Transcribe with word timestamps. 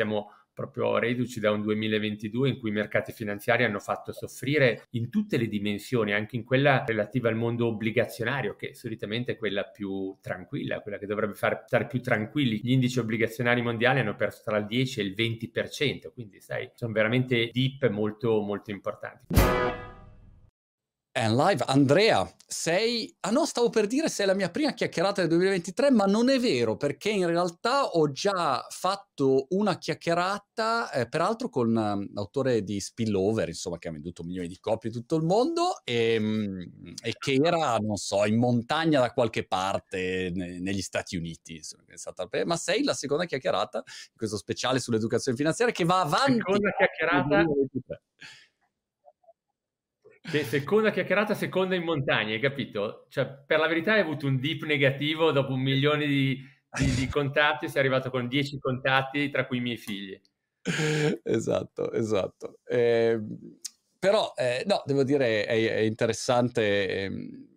siamo 0.00 0.32
proprio 0.52 0.98
reduci 0.98 1.40
da 1.40 1.50
un 1.50 1.62
2022 1.62 2.48
in 2.48 2.58
cui 2.58 2.70
i 2.70 2.72
mercati 2.72 3.12
finanziari 3.12 3.64
hanno 3.64 3.78
fatto 3.78 4.12
soffrire 4.12 4.86
in 4.90 5.08
tutte 5.08 5.36
le 5.36 5.46
dimensioni, 5.46 6.12
anche 6.12 6.36
in 6.36 6.44
quella 6.44 6.84
relativa 6.86 7.28
al 7.28 7.36
mondo 7.36 7.66
obbligazionario, 7.66 8.56
che 8.56 8.74
solitamente 8.74 9.32
è 9.32 9.36
quella 9.36 9.64
più 9.64 10.16
tranquilla, 10.20 10.80
quella 10.80 10.98
che 10.98 11.06
dovrebbe 11.06 11.34
far 11.34 11.64
stare 11.66 11.86
più 11.86 12.00
tranquilli. 12.00 12.60
Gli 12.62 12.72
indici 12.72 12.98
obbligazionari 12.98 13.62
mondiali 13.62 14.00
hanno 14.00 14.16
perso 14.16 14.42
tra 14.44 14.58
il 14.58 14.66
10 14.66 15.00
e 15.00 15.02
il 15.04 15.14
20%, 15.16 16.12
quindi 16.12 16.40
sai, 16.40 16.70
sono 16.74 16.92
veramente 16.92 17.50
deep 17.52 17.88
molto 17.88 18.40
molto 18.40 18.70
importanti. 18.70 19.99
And 21.12 21.34
live, 21.34 21.64
Andrea, 21.66 22.24
sei... 22.46 23.12
Ah 23.20 23.30
no, 23.30 23.44
stavo 23.44 23.68
per 23.68 23.88
dire 23.88 24.08
sei 24.08 24.26
la 24.26 24.34
mia 24.34 24.48
prima 24.48 24.72
chiacchierata 24.72 25.22
del 25.22 25.30
2023, 25.30 25.90
ma 25.90 26.04
non 26.04 26.30
è 26.30 26.38
vero, 26.38 26.76
perché 26.76 27.10
in 27.10 27.26
realtà 27.26 27.86
ho 27.86 28.12
già 28.12 28.64
fatto 28.70 29.46
una 29.50 29.76
chiacchierata, 29.76 30.92
eh, 30.92 31.08
peraltro 31.08 31.48
con 31.48 31.74
um, 31.74 32.08
l'autore 32.14 32.62
di 32.62 32.78
Spillover, 32.78 33.48
insomma, 33.48 33.78
che 33.78 33.88
ha 33.88 33.92
venduto 33.92 34.22
milioni 34.22 34.46
di 34.46 34.60
copie 34.60 34.90
in 34.90 34.94
tutto 34.94 35.16
il 35.16 35.24
mondo, 35.24 35.80
e, 35.82 36.16
um, 36.16 36.64
e 37.02 37.12
che 37.18 37.40
era, 37.42 37.76
non 37.78 37.96
so, 37.96 38.24
in 38.24 38.38
montagna 38.38 39.00
da 39.00 39.12
qualche 39.12 39.44
parte 39.44 40.30
ne, 40.32 40.60
negli 40.60 40.82
Stati 40.82 41.16
Uniti. 41.16 41.56
Insomma. 41.56 42.44
Ma 42.44 42.56
sei 42.56 42.84
la 42.84 42.94
seconda 42.94 43.24
chiacchierata 43.24 43.78
in 43.78 44.16
questo 44.16 44.36
speciale 44.36 44.78
sull'educazione 44.78 45.36
finanziaria 45.36 45.74
che 45.74 45.84
va 45.84 46.02
avanti. 46.02 46.34
Seconda 46.36 46.70
chiacchierata 46.70 47.44
che 50.20 50.44
seconda 50.44 50.90
chiacchierata, 50.90 51.34
seconda 51.34 51.74
in 51.74 51.82
montagna, 51.82 52.32
hai 52.32 52.40
capito? 52.40 53.06
Cioè, 53.08 53.26
per 53.46 53.58
la 53.58 53.66
verità 53.66 53.94
hai 53.94 54.00
avuto 54.00 54.26
un 54.26 54.38
dip 54.38 54.64
negativo 54.64 55.32
dopo 55.32 55.52
un 55.52 55.60
milione 55.60 56.06
di, 56.06 56.40
di, 56.78 56.94
di 56.94 57.08
contatti, 57.08 57.68
sei 57.68 57.80
arrivato 57.80 58.10
con 58.10 58.28
dieci 58.28 58.58
contatti, 58.58 59.30
tra 59.30 59.46
cui 59.46 59.58
i 59.58 59.62
miei 59.62 59.76
figli. 59.76 60.20
Esatto, 61.22 61.92
esatto. 61.92 62.58
Eh, 62.64 63.18
però, 63.98 64.32
eh, 64.36 64.62
no, 64.66 64.82
devo 64.84 65.04
dire, 65.04 65.44
è, 65.44 65.74
è 65.74 65.80
interessante... 65.80 66.88
Eh, 66.88 67.48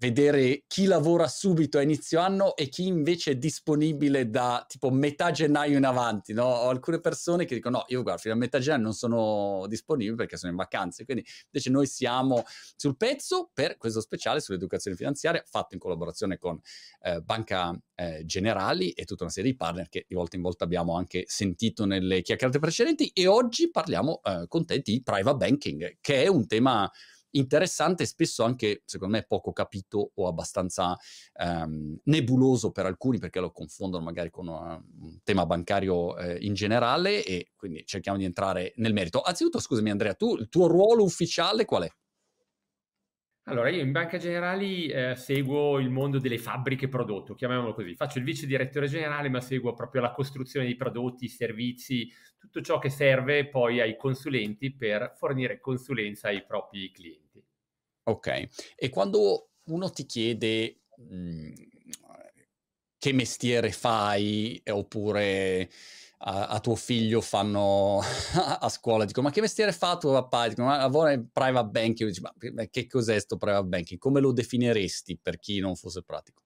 vedere 0.00 0.64
chi 0.66 0.86
lavora 0.86 1.28
subito 1.28 1.76
a 1.76 1.82
inizio 1.82 2.20
anno 2.20 2.56
e 2.56 2.70
chi 2.70 2.86
invece 2.86 3.32
è 3.32 3.36
disponibile 3.36 4.30
da 4.30 4.64
tipo 4.66 4.90
metà 4.90 5.30
gennaio 5.30 5.76
in 5.76 5.84
avanti, 5.84 6.32
no? 6.32 6.44
Ho 6.44 6.68
alcune 6.70 7.00
persone 7.00 7.44
che 7.44 7.54
dicono 7.54 7.78
no, 7.78 7.84
io 7.88 8.02
guarda, 8.02 8.20
fino 8.20 8.34
a 8.34 8.36
metà 8.38 8.58
gennaio 8.58 8.84
non 8.84 8.94
sono 8.94 9.66
disponibile 9.68 10.16
perché 10.16 10.38
sono 10.38 10.52
in 10.52 10.56
vacanze, 10.56 11.04
quindi 11.04 11.24
invece 11.44 11.68
noi 11.68 11.86
siamo 11.86 12.44
sul 12.76 12.96
pezzo 12.96 13.50
per 13.52 13.76
questo 13.76 14.00
speciale 14.00 14.40
sull'educazione 14.40 14.96
finanziaria 14.96 15.44
fatto 15.46 15.74
in 15.74 15.80
collaborazione 15.80 16.38
con 16.38 16.58
eh, 17.02 17.20
Banca 17.20 17.78
eh, 17.94 18.24
Generali 18.24 18.92
e 18.92 19.04
tutta 19.04 19.24
una 19.24 19.32
serie 19.32 19.50
di 19.50 19.56
partner 19.56 19.90
che 19.90 20.06
di 20.08 20.14
volta 20.14 20.36
in 20.36 20.42
volta 20.42 20.64
abbiamo 20.64 20.96
anche 20.96 21.24
sentito 21.26 21.84
nelle 21.84 22.22
chiacchierate 22.22 22.58
precedenti 22.58 23.10
e 23.12 23.26
oggi 23.26 23.70
parliamo 23.70 24.22
eh, 24.24 24.46
con 24.48 24.64
te 24.64 24.78
di 24.78 25.02
private 25.04 25.36
banking, 25.36 25.98
che 26.00 26.22
è 26.22 26.26
un 26.26 26.46
tema 26.46 26.90
interessante 27.32 28.02
e 28.02 28.06
spesso 28.06 28.44
anche, 28.44 28.82
secondo 28.84 29.16
me, 29.16 29.24
poco 29.26 29.52
capito 29.52 30.12
o 30.14 30.26
abbastanza 30.26 30.96
ehm, 31.34 32.00
nebuloso 32.04 32.70
per 32.70 32.86
alcuni 32.86 33.18
perché 33.18 33.40
lo 33.40 33.52
confondono 33.52 34.04
magari 34.04 34.30
con 34.30 34.48
uh, 34.48 35.04
un 35.04 35.18
tema 35.22 35.46
bancario 35.46 36.16
eh, 36.16 36.38
in 36.40 36.54
generale 36.54 37.24
e 37.24 37.50
quindi 37.56 37.84
cerchiamo 37.86 38.18
di 38.18 38.24
entrare 38.24 38.72
nel 38.76 38.92
merito. 38.92 39.20
Anzitutto, 39.20 39.60
scusami 39.60 39.90
Andrea, 39.90 40.14
tu 40.14 40.36
il 40.36 40.48
tuo 40.48 40.66
ruolo 40.66 41.02
ufficiale 41.02 41.64
qual 41.64 41.84
è? 41.84 41.90
Allora, 43.50 43.68
io 43.68 43.82
in 43.82 43.90
Banca 43.90 44.16
Generali 44.16 44.86
eh, 44.86 45.16
seguo 45.16 45.80
il 45.80 45.90
mondo 45.90 46.20
delle 46.20 46.38
fabbriche 46.38 46.86
prodotto, 46.86 47.34
chiamiamolo 47.34 47.74
così. 47.74 47.96
Faccio 47.96 48.18
il 48.18 48.24
vice 48.24 48.46
direttore 48.46 48.86
generale, 48.86 49.28
ma 49.28 49.40
seguo 49.40 49.74
proprio 49.74 50.02
la 50.02 50.12
costruzione 50.12 50.66
dei 50.66 50.76
prodotti, 50.76 51.26
servizi, 51.26 52.08
tutto 52.38 52.60
ciò 52.60 52.78
che 52.78 52.90
serve 52.90 53.48
poi 53.48 53.80
ai 53.80 53.96
consulenti 53.96 54.72
per 54.72 55.14
fornire 55.16 55.58
consulenza 55.58 56.28
ai 56.28 56.44
propri 56.44 56.92
clienti. 56.92 57.44
Ok, 58.04 58.48
e 58.76 58.88
quando 58.88 59.48
uno 59.64 59.90
ti 59.90 60.06
chiede 60.06 60.82
mh, 60.96 61.16
mhmm, 61.16 61.52
che 62.98 63.12
mestiere 63.12 63.72
fai, 63.72 64.62
oppure 64.68 65.68
a, 66.22 66.48
a, 66.48 66.60
tuo 66.60 66.74
figlio 66.74 67.20
fanno 67.20 68.00
a 68.60 68.68
scuola, 68.68 69.04
dico 69.04 69.22
ma 69.22 69.30
che 69.30 69.40
mestiere 69.40 69.72
fa 69.72 69.96
tuo 69.96 70.12
papà? 70.12 70.48
Dico 70.48 70.64
ma 70.64 70.76
lavora 70.76 71.12
in 71.12 71.28
private 71.32 71.68
banking, 71.68 72.08
dici, 72.08 72.20
ma 72.20 72.32
che 72.70 72.86
cos'è 72.86 73.18
sto 73.18 73.36
private 73.36 73.66
banking? 73.66 73.98
Come 73.98 74.20
lo 74.20 74.32
definiresti 74.32 75.18
per 75.20 75.38
chi 75.38 75.60
non 75.60 75.76
fosse 75.76 76.02
pratico? 76.02 76.42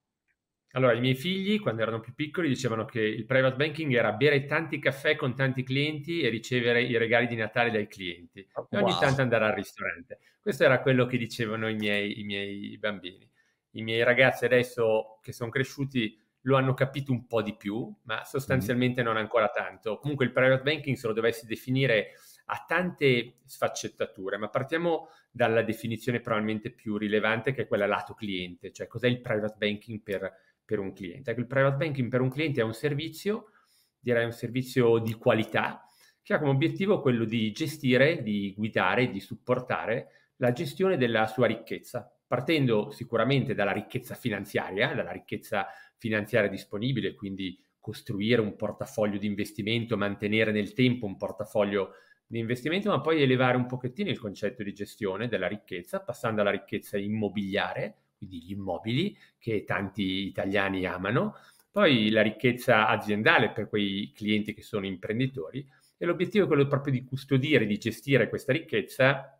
Allora, 0.75 0.93
i 0.93 0.99
miei 0.99 1.15
figli, 1.15 1.59
quando 1.61 1.81
erano 1.81 2.01
più 2.01 2.13
piccoli, 2.13 2.49
dicevano 2.49 2.83
che 2.83 2.99
il 2.99 3.25
private 3.25 3.55
banking 3.55 3.93
era 3.93 4.11
bere 4.11 4.45
tanti 4.45 4.77
caffè 4.77 5.15
con 5.15 5.33
tanti 5.33 5.63
clienti 5.63 6.19
e 6.19 6.27
ricevere 6.27 6.83
i 6.83 6.97
regali 6.97 7.27
di 7.27 7.35
Natale 7.35 7.71
dai 7.71 7.87
clienti. 7.87 8.39
E 8.39 8.77
ogni 8.77 8.91
wow. 8.91 8.99
tanto 8.99 9.21
andare 9.21 9.45
al 9.45 9.53
ristorante. 9.53 10.19
Questo 10.41 10.65
era 10.65 10.81
quello 10.81 11.05
che 11.05 11.17
dicevano 11.17 11.69
i 11.69 11.75
miei, 11.75 12.19
i 12.19 12.23
miei 12.23 12.77
bambini. 12.77 13.25
I 13.71 13.83
miei 13.83 14.03
ragazzi 14.03 14.43
adesso, 14.43 15.19
che 15.21 15.31
sono 15.31 15.49
cresciuti, 15.49 16.19
lo 16.45 16.57
hanno 16.57 16.73
capito 16.73 17.11
un 17.11 17.25
po' 17.27 17.41
di 17.41 17.55
più, 17.55 17.93
ma 18.03 18.23
sostanzialmente 18.23 19.01
non 19.01 19.17
ancora 19.17 19.49
tanto. 19.49 19.97
Comunque 19.97 20.25
il 20.25 20.31
private 20.31 20.61
banking, 20.61 20.95
se 20.95 21.07
lo 21.07 21.13
dovessi 21.13 21.45
definire, 21.45 22.11
ha 22.45 22.63
tante 22.67 23.37
sfaccettature, 23.45 24.37
ma 24.37 24.49
partiamo 24.49 25.09
dalla 25.31 25.63
definizione 25.63 26.19
probabilmente 26.19 26.69
più 26.69 26.97
rilevante 26.97 27.51
che 27.51 27.63
è 27.63 27.67
quella 27.67 27.87
lato 27.87 28.13
cliente, 28.13 28.71
cioè 28.71 28.87
cos'è 28.87 29.07
il 29.07 29.21
private 29.21 29.55
banking 29.57 30.01
per, 30.01 30.31
per 30.63 30.79
un 30.79 30.93
cliente. 30.93 31.31
Ecco, 31.31 31.39
il 31.39 31.47
private 31.47 31.77
banking 31.77 32.09
per 32.09 32.21
un 32.21 32.29
cliente 32.29 32.61
è 32.61 32.63
un 32.63 32.73
servizio, 32.73 33.51
direi 33.99 34.25
un 34.25 34.31
servizio 34.31 34.99
di 34.99 35.13
qualità, 35.13 35.83
che 36.21 36.33
ha 36.35 36.39
come 36.39 36.51
obiettivo 36.51 37.01
quello 37.01 37.25
di 37.25 37.51
gestire, 37.51 38.21
di 38.21 38.53
guidare, 38.55 39.09
di 39.09 39.19
supportare 39.19 40.09
la 40.37 40.51
gestione 40.51 40.97
della 40.97 41.25
sua 41.25 41.47
ricchezza, 41.47 42.11
partendo 42.27 42.91
sicuramente 42.91 43.53
dalla 43.53 43.71
ricchezza 43.71 44.15
finanziaria, 44.15 44.93
dalla 44.93 45.11
ricchezza 45.11 45.67
finanziaria 45.97 46.49
disponibile, 46.49 47.15
quindi 47.15 47.59
costruire 47.79 48.41
un 48.41 48.55
portafoglio 48.55 49.17
di 49.17 49.27
investimento, 49.27 49.97
mantenere 49.97 50.51
nel 50.51 50.73
tempo 50.73 51.05
un 51.05 51.17
portafoglio 51.17 51.93
di 52.25 52.39
investimento, 52.39 52.89
ma 52.89 53.01
poi 53.01 53.21
elevare 53.21 53.57
un 53.57 53.67
pochettino 53.67 54.09
il 54.09 54.19
concetto 54.19 54.63
di 54.63 54.73
gestione 54.73 55.27
della 55.27 55.47
ricchezza, 55.47 56.01
passando 56.01 56.41
alla 56.41 56.49
ricchezza 56.49 56.97
immobiliare, 56.97 57.97
quindi 58.17 58.41
gli 58.43 58.51
immobili 58.51 59.15
che 59.37 59.63
tanti 59.63 60.25
italiani 60.25 60.85
amano, 60.85 61.35
poi 61.69 62.09
la 62.09 62.21
ricchezza 62.21 62.87
aziendale 62.87 63.51
per 63.51 63.67
quei 63.67 64.11
clienti 64.15 64.53
che 64.53 64.61
sono 64.61 64.85
imprenditori 64.85 65.67
e 65.97 66.05
l'obiettivo 66.05 66.45
è 66.45 66.47
quello 66.47 66.67
proprio 66.67 66.93
di 66.93 67.03
custodire, 67.03 67.65
di 67.65 67.77
gestire 67.77 68.29
questa 68.29 68.53
ricchezza, 68.53 69.39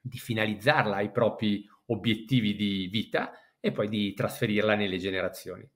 di 0.00 0.18
finalizzarla 0.18 0.96
ai 0.96 1.10
propri 1.10 1.68
obiettivi 1.86 2.54
di 2.54 2.86
vita 2.86 3.32
e 3.60 3.72
poi 3.72 3.88
di 3.88 4.14
trasferirla 4.14 4.74
nelle 4.74 4.98
generazioni. 4.98 5.68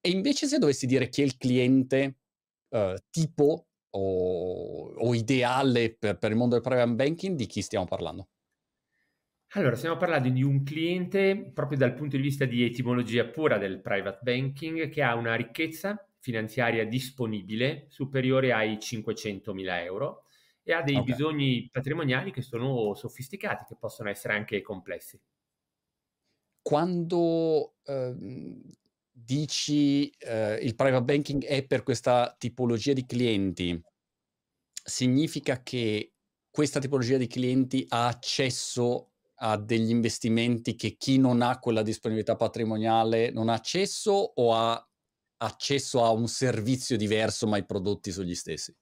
E 0.00 0.10
invece 0.10 0.46
se 0.46 0.58
dovessi 0.58 0.86
dire 0.86 1.08
chi 1.08 1.22
è 1.22 1.24
il 1.24 1.36
cliente 1.36 2.16
uh, 2.68 2.94
tipo 3.10 3.66
o, 3.90 4.92
o 4.94 5.14
ideale 5.14 5.94
per, 5.94 6.18
per, 6.18 6.30
il 6.30 6.36
mondo 6.36 6.54
del 6.54 6.64
private 6.64 6.92
banking, 6.92 7.36
di 7.36 7.46
chi 7.46 7.60
stiamo 7.60 7.86
parlando? 7.86 8.28
Allora, 9.54 9.74
stiamo 9.74 9.96
parlando 9.96 10.28
di 10.28 10.42
un 10.42 10.62
cliente 10.62 11.50
proprio 11.52 11.76
dal 11.76 11.94
punto 11.94 12.16
di 12.16 12.22
vista 12.22 12.44
di 12.44 12.62
etimologia 12.64 13.26
pura 13.26 13.58
del 13.58 13.80
private 13.80 14.20
banking 14.22 14.88
che 14.88 15.02
ha 15.02 15.14
una 15.16 15.34
ricchezza 15.34 16.08
finanziaria 16.20 16.86
disponibile 16.86 17.86
superiore 17.88 18.52
ai 18.52 18.78
500 18.78 19.52
mila 19.52 19.82
euro 19.82 20.24
e 20.62 20.72
ha 20.72 20.82
dei 20.82 20.94
okay. 20.94 21.06
bisogni 21.06 21.68
patrimoniali 21.70 22.30
che 22.30 22.42
sono 22.42 22.94
sofisticati, 22.94 23.64
che 23.66 23.76
possono 23.76 24.08
essere 24.08 24.34
anche 24.34 24.62
complessi. 24.62 25.20
Quando 26.62 27.74
eh, 27.84 28.14
dici 29.24 30.10
eh, 30.18 30.54
il 30.62 30.74
private 30.74 31.04
banking 31.04 31.44
è 31.44 31.66
per 31.66 31.82
questa 31.82 32.34
tipologia 32.38 32.92
di 32.92 33.06
clienti, 33.06 33.80
significa 34.82 35.62
che 35.62 36.14
questa 36.50 36.80
tipologia 36.80 37.16
di 37.16 37.26
clienti 37.26 37.84
ha 37.88 38.06
accesso 38.06 39.12
a 39.42 39.56
degli 39.56 39.90
investimenti 39.90 40.74
che 40.74 40.96
chi 40.96 41.18
non 41.18 41.40
ha 41.42 41.58
quella 41.58 41.82
disponibilità 41.82 42.36
patrimoniale 42.36 43.30
non 43.30 43.48
ha 43.48 43.54
accesso 43.54 44.10
o 44.12 44.54
ha 44.54 44.86
accesso 45.38 46.04
a 46.04 46.10
un 46.10 46.26
servizio 46.28 46.96
diverso 46.96 47.46
ma 47.46 47.56
i 47.56 47.64
prodotti 47.64 48.10
sono 48.10 48.26
gli 48.26 48.34
stessi? 48.34 48.76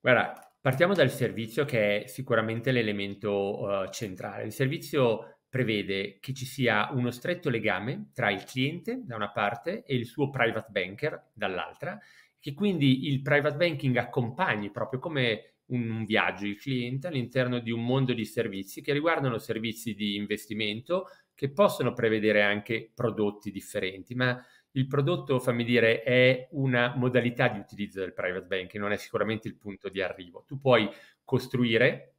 Guarda, 0.00 0.54
partiamo 0.60 0.94
dal 0.94 1.10
servizio 1.10 1.64
che 1.64 2.02
è 2.02 2.06
sicuramente 2.06 2.70
l'elemento 2.70 3.60
uh, 3.60 3.88
centrale. 3.90 4.44
Il 4.44 4.52
servizio 4.52 5.35
prevede 5.56 6.18
che 6.20 6.34
ci 6.34 6.44
sia 6.44 6.90
uno 6.92 7.10
stretto 7.10 7.48
legame 7.48 8.10
tra 8.12 8.30
il 8.30 8.44
cliente 8.44 9.00
da 9.06 9.16
una 9.16 9.30
parte 9.30 9.84
e 9.84 9.94
il 9.94 10.04
suo 10.04 10.28
private 10.28 10.70
banker 10.70 11.30
dall'altra, 11.32 11.98
che 12.38 12.52
quindi 12.52 13.06
il 13.06 13.22
private 13.22 13.56
banking 13.56 13.96
accompagni 13.96 14.70
proprio 14.70 15.00
come 15.00 15.54
un 15.68 16.04
viaggio 16.04 16.44
il 16.44 16.60
cliente 16.60 17.06
all'interno 17.06 17.58
di 17.58 17.70
un 17.70 17.82
mondo 17.82 18.12
di 18.12 18.26
servizi 18.26 18.82
che 18.82 18.92
riguardano 18.92 19.38
servizi 19.38 19.94
di 19.94 20.16
investimento 20.16 21.06
che 21.34 21.50
possono 21.50 21.94
prevedere 21.94 22.42
anche 22.42 22.90
prodotti 22.94 23.50
differenti, 23.50 24.14
ma 24.14 24.38
il 24.72 24.86
prodotto, 24.86 25.38
fammi 25.40 25.64
dire, 25.64 26.02
è 26.02 26.48
una 26.50 26.92
modalità 26.96 27.48
di 27.48 27.58
utilizzo 27.58 28.00
del 28.00 28.12
private 28.12 28.44
banking, 28.44 28.82
non 28.82 28.92
è 28.92 28.96
sicuramente 28.96 29.48
il 29.48 29.56
punto 29.56 29.88
di 29.88 30.02
arrivo. 30.02 30.44
Tu 30.46 30.60
puoi 30.60 30.86
costruire 31.24 32.15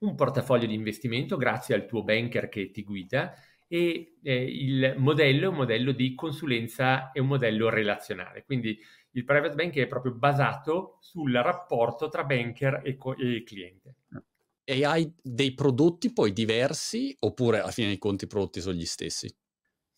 un 0.00 0.14
portafoglio 0.14 0.66
di 0.66 0.74
investimento 0.74 1.36
grazie 1.36 1.74
al 1.74 1.86
tuo 1.86 2.02
banker 2.02 2.48
che 2.48 2.70
ti 2.70 2.82
guida 2.82 3.34
e 3.66 4.16
eh, 4.22 4.44
il 4.44 4.94
modello 4.98 5.44
è 5.44 5.48
un 5.48 5.54
modello 5.54 5.92
di 5.92 6.14
consulenza 6.14 7.12
e 7.12 7.20
un 7.20 7.28
modello 7.28 7.68
relazionale. 7.68 8.44
Quindi 8.44 8.78
il 9.12 9.24
private 9.24 9.54
banking 9.54 9.84
è 9.84 9.88
proprio 9.88 10.12
basato 10.12 10.98
sul 11.00 11.32
rapporto 11.32 12.08
tra 12.08 12.24
banker 12.24 12.82
e, 12.84 12.96
co- 12.96 13.16
e 13.16 13.42
cliente. 13.44 13.94
E 14.64 14.84
hai 14.84 15.12
dei 15.22 15.54
prodotti 15.54 16.12
poi 16.12 16.32
diversi 16.32 17.16
oppure 17.20 17.60
alla 17.60 17.70
fine 17.70 17.88
dei 17.88 17.98
conti 17.98 18.24
i 18.24 18.28
prodotti 18.28 18.60
sono 18.60 18.74
gli 18.74 18.84
stessi? 18.84 19.32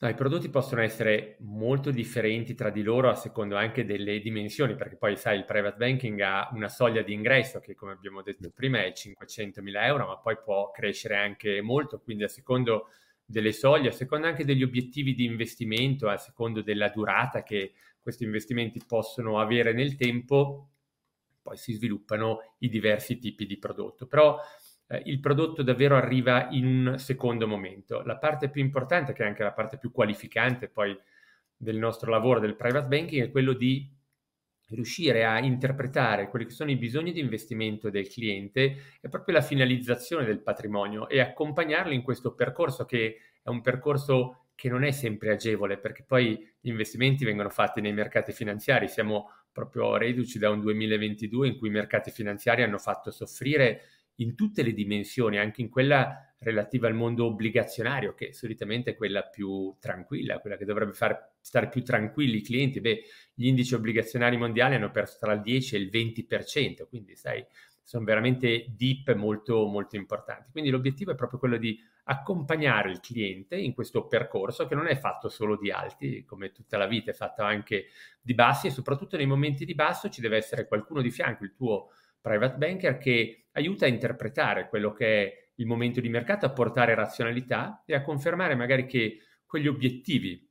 No, 0.03 0.09
i 0.09 0.15
prodotti 0.15 0.49
possono 0.49 0.81
essere 0.81 1.37
molto 1.43 1.93
differenti 1.93 2.55
tra 2.55 2.71
di 2.71 2.83
loro 2.83 3.09
a 3.09 3.15
secondo 3.15 3.55
anche 3.55 3.85
delle 3.85 4.19
dimensioni, 4.19 4.75
perché 4.75 4.97
poi 4.97 5.17
sai, 5.17 5.39
il 5.39 5.45
private 5.45 5.77
banking 5.77 6.19
ha 6.23 6.51
una 6.55 6.69
soglia 6.69 7.03
di 7.03 7.13
ingresso 7.13 7.61
che, 7.61 7.77
come 7.77 7.93
abbiamo 7.93 8.21
detto 8.21 8.51
prima, 8.51 8.83
è 8.83 8.91
500.000 8.91 9.87
euro, 9.87 10.09
ma 10.09 10.19
poi 10.19 10.37
può 10.43 10.73
crescere 10.73 11.15
anche 11.19 11.61
molto, 11.61 12.01
quindi 12.01 12.25
a 12.25 12.29
secondo 12.29 12.89
delle 13.25 13.53
soglie, 13.53 13.91
a 13.91 13.93
secondo 13.93 14.27
anche 14.27 14.45
degli 14.45 14.65
obiettivi 14.65 15.15
di 15.15 15.25
investimento, 15.25 16.09
a 16.09 16.17
secondo 16.17 16.63
della 16.63 16.89
durata 16.89 17.45
che 17.45 17.75
questi 18.01 18.25
investimenti 18.25 18.83
possono 18.85 19.39
avere 19.39 19.73
nel 19.73 19.95
tempo, 19.95 20.71
poi 21.43 21.57
si 21.57 21.75
sviluppano 21.75 22.57
i 22.59 22.69
diversi 22.69 23.19
tipi 23.19 23.47
di 23.47 23.57
prodotto. 23.57 24.09
Però 24.09 24.37
eh, 24.87 25.03
il 25.07 25.21
prodotto 25.21 25.63
davvero 25.63 25.97
arriva 25.97 26.49
in 26.51 26.67
un 26.67 26.99
secondo 26.99 27.47
momento. 27.47 28.03
La 28.03 28.19
parte 28.19 28.51
più 28.51 28.63
importante, 28.63 29.13
che 29.13 29.23
è 29.23 29.27
anche 29.27 29.43
la 29.43 29.53
parte 29.53 29.79
più 29.79 29.91
qualificante 29.91 30.69
poi 30.69 30.97
del 31.57 31.77
nostro 31.77 32.11
lavoro 32.11 32.41
del 32.41 32.57
private 32.57 32.89
banking, 32.89 33.23
è 33.23 33.31
quello 33.31 33.53
di 33.53 33.89
riuscire 34.73 35.25
a 35.25 35.39
interpretare 35.39 36.29
quelli 36.29 36.47
che 36.47 36.53
sono 36.53 36.71
i 36.71 36.77
bisogni 36.77 37.13
di 37.13 37.21
investimento 37.21 37.91
del 37.91 38.09
cliente 38.09 38.77
e 39.01 39.09
proprio 39.09 39.35
la 39.35 39.43
finalizzazione 39.43 40.25
del 40.25 40.41
patrimonio 40.41 41.09
e 41.09 41.21
accompagnarlo 41.21 41.93
in 41.93 42.03
questo 42.03 42.35
percorso 42.35 42.85
che 42.85 43.19
è 43.43 43.49
un 43.49 43.61
percorso 43.61 44.47
che 44.55 44.69
non 44.69 44.85
è 44.85 44.91
sempre 44.91 45.33
agevole 45.33 45.79
perché 45.79 46.05
poi 46.07 46.55
gli 46.61 46.69
investimenti 46.69 47.25
vengono 47.25 47.51
fatti 47.51 47.81
nei 47.81 47.93
mercati 47.93 48.33
finanziari, 48.33 48.89
siamo 48.89 49.31
proprio 49.51 49.97
reduci 49.97 50.39
da 50.39 50.51
un 50.51 50.61
2022 50.61 51.49
in 51.49 51.59
cui 51.59 51.69
i 51.69 51.73
mercati 51.73 52.11
finanziari 52.11 52.63
hanno 52.63 52.79
fatto 52.79 53.11
soffrire 53.11 53.83
in 54.23 54.35
tutte 54.35 54.63
le 54.63 54.73
dimensioni, 54.73 55.39
anche 55.39 55.61
in 55.61 55.69
quella 55.69 56.35
relativa 56.39 56.89
al 56.89 56.95
mondo 56.95 57.27
obbligazionario, 57.27 58.15
che 58.15 58.33
solitamente 58.33 58.91
è 58.91 58.97
quella 58.97 59.23
più 59.23 59.77
tranquilla, 59.79 60.39
quella 60.39 60.57
che 60.57 60.65
dovrebbe 60.65 60.93
far 60.93 61.35
stare 61.41 61.69
più 61.69 61.83
tranquilli 61.83 62.39
i 62.39 62.43
clienti. 62.43 62.81
Beh, 62.81 63.03
gli 63.35 63.47
indici 63.47 63.75
obbligazionari 63.75 64.37
mondiali 64.37 64.75
hanno 64.75 64.91
perso 64.91 65.19
tra 65.21 65.33
il 65.33 65.41
10 65.41 65.77
e 65.77 65.79
il 65.79 65.91
20%, 65.93 66.87
quindi 66.89 67.15
sai, 67.15 67.45
sono 67.83 68.05
veramente 68.05 68.67
deep 68.77 69.13
molto, 69.15 69.67
molto 69.67 69.97
importanti. 69.97 70.51
Quindi 70.51 70.71
l'obiettivo 70.71 71.13
è 71.13 71.15
proprio 71.15 71.39
quello 71.39 71.59
di 71.59 71.79
accompagnare 72.05 72.91
il 72.91 73.01
cliente 73.01 73.57
in 73.57 73.75
questo 73.75 74.07
percorso 74.07 74.67
che 74.67 74.75
non 74.75 74.89
è 74.89 74.97
fatto 74.97 75.29
solo 75.29 75.57
di 75.57 75.71
alti, 75.71 76.25
come 76.25 76.51
tutta 76.51 76.77
la 76.77 76.87
vita, 76.87 77.11
è 77.11 77.15
fatto 77.15 77.43
anche 77.43 77.87
di 78.21 78.35
bassi 78.35 78.67
e 78.67 78.71
soprattutto 78.71 79.17
nei 79.17 79.27
momenti 79.27 79.65
di 79.65 79.75
basso 79.75 80.09
ci 80.09 80.21
deve 80.21 80.37
essere 80.37 80.67
qualcuno 80.67 81.01
di 81.01 81.11
fianco, 81.11 81.45
il 81.45 81.55
tuo 81.55 81.91
private 82.23 82.57
banker 82.57 82.97
che 82.97 83.49
aiuta 83.53 83.85
a 83.85 83.89
interpretare 83.89 84.69
quello 84.69 84.93
che 84.93 85.25
è 85.25 85.51
il 85.57 85.67
momento 85.67 86.01
di 86.01 86.09
mercato, 86.09 86.47
a 86.47 86.53
portare 86.53 86.95
razionalità 86.95 87.83
e 87.85 87.95
a 87.95 88.01
confermare 88.01 88.55
magari 88.55 88.87
che 88.87 89.19
quegli 89.45 89.67
obiettivi 89.67 90.49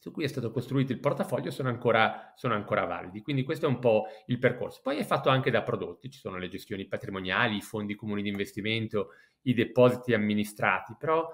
su 0.00 0.10
cui 0.12 0.24
è 0.24 0.28
stato 0.28 0.50
costruito 0.50 0.92
il 0.92 1.00
portafoglio 1.00 1.50
sono 1.50 1.68
ancora, 1.68 2.32
sono 2.36 2.54
ancora 2.54 2.84
validi. 2.84 3.20
Quindi 3.20 3.42
questo 3.42 3.66
è 3.66 3.68
un 3.68 3.78
po' 3.78 4.06
il 4.26 4.38
percorso. 4.38 4.80
Poi 4.82 4.96
è 4.96 5.04
fatto 5.04 5.28
anche 5.28 5.50
da 5.50 5.62
prodotti, 5.62 6.10
ci 6.10 6.18
sono 6.18 6.38
le 6.38 6.48
gestioni 6.48 6.86
patrimoniali, 6.86 7.56
i 7.56 7.62
fondi 7.62 7.94
comuni 7.94 8.22
di 8.22 8.28
investimento, 8.28 9.10
i 9.42 9.54
depositi 9.54 10.14
amministrati, 10.14 10.94
però 10.98 11.28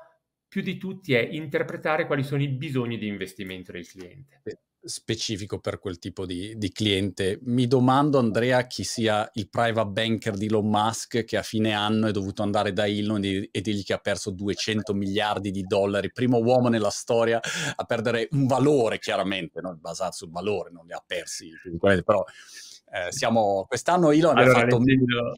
più 0.48 0.62
di 0.62 0.76
tutti 0.76 1.14
è 1.14 1.20
interpretare 1.20 2.06
quali 2.06 2.22
sono 2.22 2.42
i 2.42 2.48
bisogni 2.48 2.96
di 2.96 3.06
investimento 3.06 3.72
del 3.72 3.86
cliente 3.86 4.40
specifico 4.84 5.58
per 5.58 5.78
quel 5.78 5.98
tipo 5.98 6.26
di, 6.26 6.54
di, 6.56 6.70
cliente. 6.70 7.38
Mi 7.42 7.66
domando, 7.66 8.18
Andrea, 8.18 8.66
chi 8.66 8.84
sia 8.84 9.28
il 9.34 9.48
private 9.48 9.88
banker 9.88 10.36
di 10.36 10.46
Elon 10.46 10.68
Musk 10.68 11.24
che 11.24 11.36
a 11.36 11.42
fine 11.42 11.72
anno 11.72 12.06
è 12.06 12.12
dovuto 12.12 12.42
andare 12.42 12.72
da 12.72 12.86
Elon 12.86 13.24
e, 13.24 13.48
e 13.50 13.60
dirgli 13.60 13.82
che 13.82 13.94
ha 13.94 13.98
perso 13.98 14.30
200 14.30 14.92
miliardi 14.94 15.50
di 15.50 15.62
dollari, 15.62 16.12
primo 16.12 16.38
uomo 16.38 16.68
nella 16.68 16.90
storia 16.90 17.40
a 17.74 17.84
perdere 17.84 18.28
un 18.32 18.46
valore, 18.46 18.98
chiaramente, 18.98 19.60
no? 19.60 19.76
basato 19.80 20.12
sul 20.12 20.30
valore, 20.30 20.70
non 20.70 20.84
li 20.86 20.92
ha 20.92 21.02
persi, 21.04 21.50
però 22.04 22.24
eh, 22.92 23.10
siamo, 23.10 23.64
quest'anno 23.66 24.10
Elon 24.10 24.36
allora, 24.36 24.58
ha 24.58 24.60
fatto 24.60 24.78
leggendo... 24.78 25.34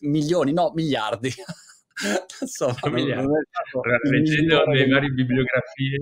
milioni, 0.00 0.52
no, 0.52 0.72
miliardi. 0.74 1.32
Insomma, 2.40 2.78
miliardi. 2.90 3.22
Non, 3.22 3.32
non 3.32 3.42
allora, 3.72 3.98
leggendo 4.02 4.64
le 4.64 4.86
varie 4.86 5.10
bibliografie 5.10 6.00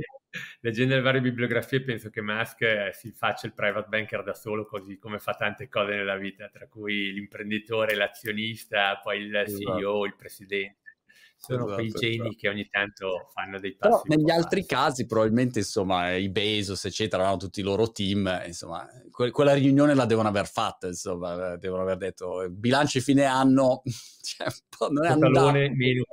leggendo 0.61 0.95
le 0.95 1.01
varie 1.01 1.21
bibliografie 1.21 1.83
penso 1.83 2.11
che 2.11 2.23
Musk 2.23 2.63
eh, 2.63 2.91
si 2.93 3.13
faccia 3.13 3.47
il 3.47 3.55
private 3.55 3.89
banker 3.89 4.23
da 4.23 4.35
solo 4.35 4.67
così 4.67 4.99
come 4.99 5.19
fa 5.19 5.35
tante 5.35 5.69
cose 5.69 5.95
nella 5.95 6.17
vita, 6.17 6.49
tra 6.49 6.67
cui 6.67 7.13
l'imprenditore, 7.13 7.95
l'azionista, 7.95 8.99
poi 9.03 9.23
il 9.23 9.37
esatto. 9.37 9.77
CEO, 9.77 10.05
il 10.07 10.17
presidente 10.17 10.78
sono 11.41 11.65
esatto, 11.67 11.75
quei 11.75 11.89
geni 11.91 12.15
esatto. 12.15 12.35
che 12.37 12.49
ogni 12.49 12.69
tanto 12.69 13.31
fanno 13.33 13.61
dei 13.61 13.77
passi. 13.77 14.03
Però 14.07 14.17
negli 14.17 14.31
altri 14.31 14.67
casi, 14.67 15.07
probabilmente, 15.07 15.61
insomma, 15.61 16.15
i 16.15 16.29
Bezos, 16.29 16.85
eccetera, 16.85 17.29
hanno 17.29 17.37
tutti 17.37 17.61
i 17.61 17.63
loro 17.63 17.93
team, 17.93 18.43
insomma, 18.45 18.87
que- 19.11 19.31
quella 19.31 19.55
riunione 19.55 19.95
la 19.95 20.05
devono 20.05 20.29
aver 20.29 20.49
fatta, 20.49 20.89
insomma, 20.89 21.57
devono 21.57 21.83
aver 21.83 21.97
detto 21.97 22.47
bilanci 22.51 23.01
fine 23.01 23.25
anno, 23.25 23.83
cioè, 24.21 24.49
non 24.91 25.05
è 25.05 25.11
andato. 25.11 25.53
meno 25.53 26.05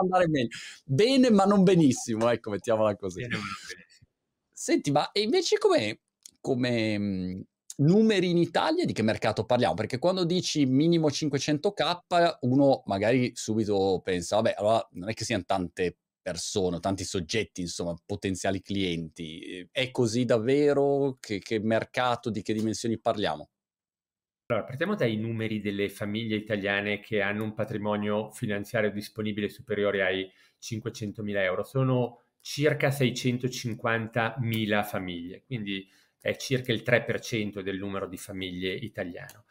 andare 0.00 0.26
bene. 0.26 0.48
bene, 0.84 1.30
ma 1.30 1.44
non 1.44 1.62
benissimo, 1.62 2.30
ecco, 2.30 2.50
mettiamola 2.50 2.96
così. 2.96 3.20
Bene, 3.20 3.36
benissimo. 3.36 4.06
Senti, 4.52 4.90
ma 4.90 5.08
invece 5.14 5.58
come, 5.58 6.00
come 6.40 7.46
numeri 7.78 8.30
in 8.30 8.36
Italia 8.38 8.84
di 8.84 8.92
che 8.92 9.02
mercato 9.02 9.44
parliamo? 9.44 9.74
Perché 9.74 9.98
quando 9.98 10.24
dici 10.24 10.66
minimo 10.66 11.08
500k, 11.08 12.38
uno 12.40 12.82
magari 12.86 13.32
subito 13.34 14.00
pensa, 14.02 14.36
vabbè, 14.36 14.54
allora 14.56 14.86
non 14.92 15.08
è 15.08 15.14
che 15.14 15.24
siano 15.24 15.44
tante 15.44 15.98
persone, 16.22 16.78
tanti 16.78 17.04
soggetti, 17.04 17.60
insomma, 17.60 17.94
potenziali 18.06 18.62
clienti. 18.62 19.68
È 19.70 19.90
così 19.90 20.24
davvero? 20.24 21.16
Che, 21.20 21.40
che 21.40 21.58
mercato, 21.60 22.30
di 22.30 22.42
che 22.42 22.54
dimensioni 22.54 22.98
parliamo? 22.98 23.50
Allora, 24.46 24.66
partiamo 24.66 24.94
dai 24.94 25.16
numeri 25.16 25.60
delle 25.60 25.88
famiglie 25.88 26.36
italiane 26.36 27.00
che 27.00 27.22
hanno 27.22 27.42
un 27.42 27.54
patrimonio 27.54 28.30
finanziario 28.30 28.90
disponibile 28.90 29.48
superiore 29.48 30.02
ai 30.02 30.30
500.000 30.60 31.36
euro. 31.38 31.64
Sono 31.64 32.20
circa 32.40 32.88
650.000 32.88 34.84
famiglie, 34.84 35.42
quindi 35.44 35.88
è 36.22 36.36
circa 36.36 36.72
il 36.72 36.82
3% 36.86 37.60
del 37.60 37.78
numero 37.78 38.06
di 38.08 38.16
famiglie 38.16 38.72
italiano. 38.72 39.44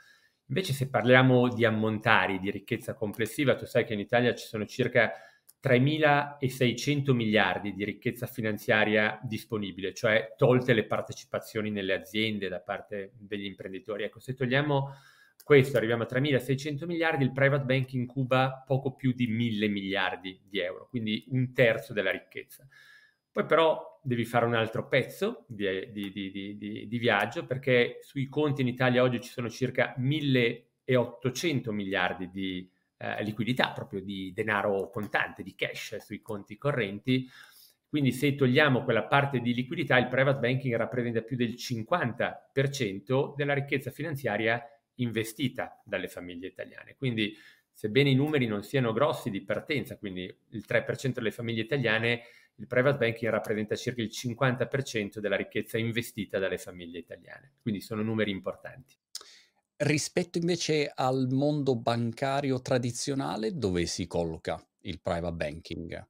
Invece 0.48 0.74
se 0.74 0.90
parliamo 0.90 1.50
di 1.50 1.66
ammontari 1.66 2.40
di 2.40 2.50
ricchezza 2.50 2.94
complessiva, 2.94 3.56
tu 3.56 3.66
sai 3.66 3.86
che 3.86 3.94
in 3.94 4.00
Italia 4.00 4.34
ci 4.34 4.48
sono 4.48 4.66
circa 4.66 5.12
3.600 5.62 7.12
miliardi 7.12 7.74
di 7.74 7.84
ricchezza 7.84 8.26
finanziaria 8.26 9.20
disponibile, 9.22 9.94
cioè 9.94 10.34
tolte 10.36 10.74
le 10.74 10.86
partecipazioni 10.86 11.70
nelle 11.70 11.94
aziende 11.94 12.50
da 12.50 12.60
parte 12.62 13.12
degli 13.18 13.46
imprenditori. 13.46 14.04
Ecco, 14.04 14.20
se 14.20 14.34
togliamo 14.34 14.96
questo, 15.44 15.78
arriviamo 15.78 16.04
a 16.04 16.08
3.600 16.10 16.86
miliardi, 16.86 17.24
il 17.24 17.32
private 17.32 17.66
banking 17.66 18.08
cuba 18.08 18.64
poco 18.66 18.94
più 18.96 19.12
di 19.12 19.28
1.000 19.28 19.70
miliardi 19.70 20.40
di 20.50 20.60
euro, 20.60 20.88
quindi 20.88 21.26
un 21.30 21.54
terzo 21.54 21.94
della 21.94 22.12
ricchezza. 22.12 22.68
Poi 23.32 23.46
però 23.46 24.00
devi 24.04 24.26
fare 24.26 24.46
un 24.46 24.56
altro 24.56 24.88
pezzo 24.88 25.46
di, 25.48 25.92
di, 25.92 26.12
di, 26.12 26.88
di, 26.88 26.98
viaggio 26.98 27.46
perché 27.46 28.00
sui 28.02 28.28
conti 28.28 28.62
in 28.62 28.68
Italia 28.68 29.04
oggi 29.04 29.22
ci 29.22 29.30
sono 29.30 29.50
circa 29.50 29.94
1800 29.98 31.72
miliardi 31.72 32.30
di 32.30 32.70
eh, 32.98 33.24
liquidità, 33.24 33.72
proprio 33.72 34.02
di 34.02 34.34
denaro 34.34 34.90
contante, 34.90 35.44
di 35.44 35.56
cash 35.56 35.98
sui 35.98 36.22
conti 36.22 36.58
correnti. 36.58 37.30
Quindi 37.88 38.12
se 38.12 38.36
togliamo 38.36 38.84
quella 38.84 39.04
parte 39.04 39.40
di 39.40 39.54
liquidità, 39.54 39.98
il 39.98 40.08
private 40.08 40.40
banking 40.40 40.76
rappresenta 40.76 41.22
più 41.22 41.36
del 41.36 41.54
50% 41.54 43.36
della 43.36 43.54
ricchezza 43.54 43.92
finanziaria 43.92 44.62
investita 44.96 45.82
dalle 45.84 46.08
famiglie 46.08 46.48
italiane. 46.48 46.96
Quindi 46.98 47.36
sebbene 47.72 48.10
i 48.10 48.16
numeri 48.16 48.46
non 48.46 48.64
siano 48.64 48.94
grossi 48.94 49.30
di 49.30 49.42
partenza, 49.42 49.98
quindi 49.98 50.24
il 50.24 50.66
3% 50.68 51.14
delle 51.14 51.32
famiglie 51.32 51.62
italiane 51.62 52.22
il 52.62 52.68
private 52.68 52.98
banking 52.98 53.32
rappresenta 53.32 53.76
circa 53.76 54.04
il 54.04 54.12
50% 54.14 55.18
della 55.18 55.36
ricchezza 55.36 55.80
investita 55.80 56.38
dalle 56.38 56.60
famiglie 56.60 57.00
italiane, 57.00 57.54
quindi 57.60 57.82
sono 57.82 58.04
numeri 58.04 58.30
importanti. 58.30 58.96
Rispetto 59.78 60.38
invece 60.38 60.92
al 60.94 61.28
mondo 61.32 61.76
bancario 61.76 62.62
tradizionale, 62.62 63.58
dove 63.58 63.88
si 63.88 64.06
colloca 64.06 64.64
il 64.82 65.02
private 65.02 65.34
banking? 65.34 66.08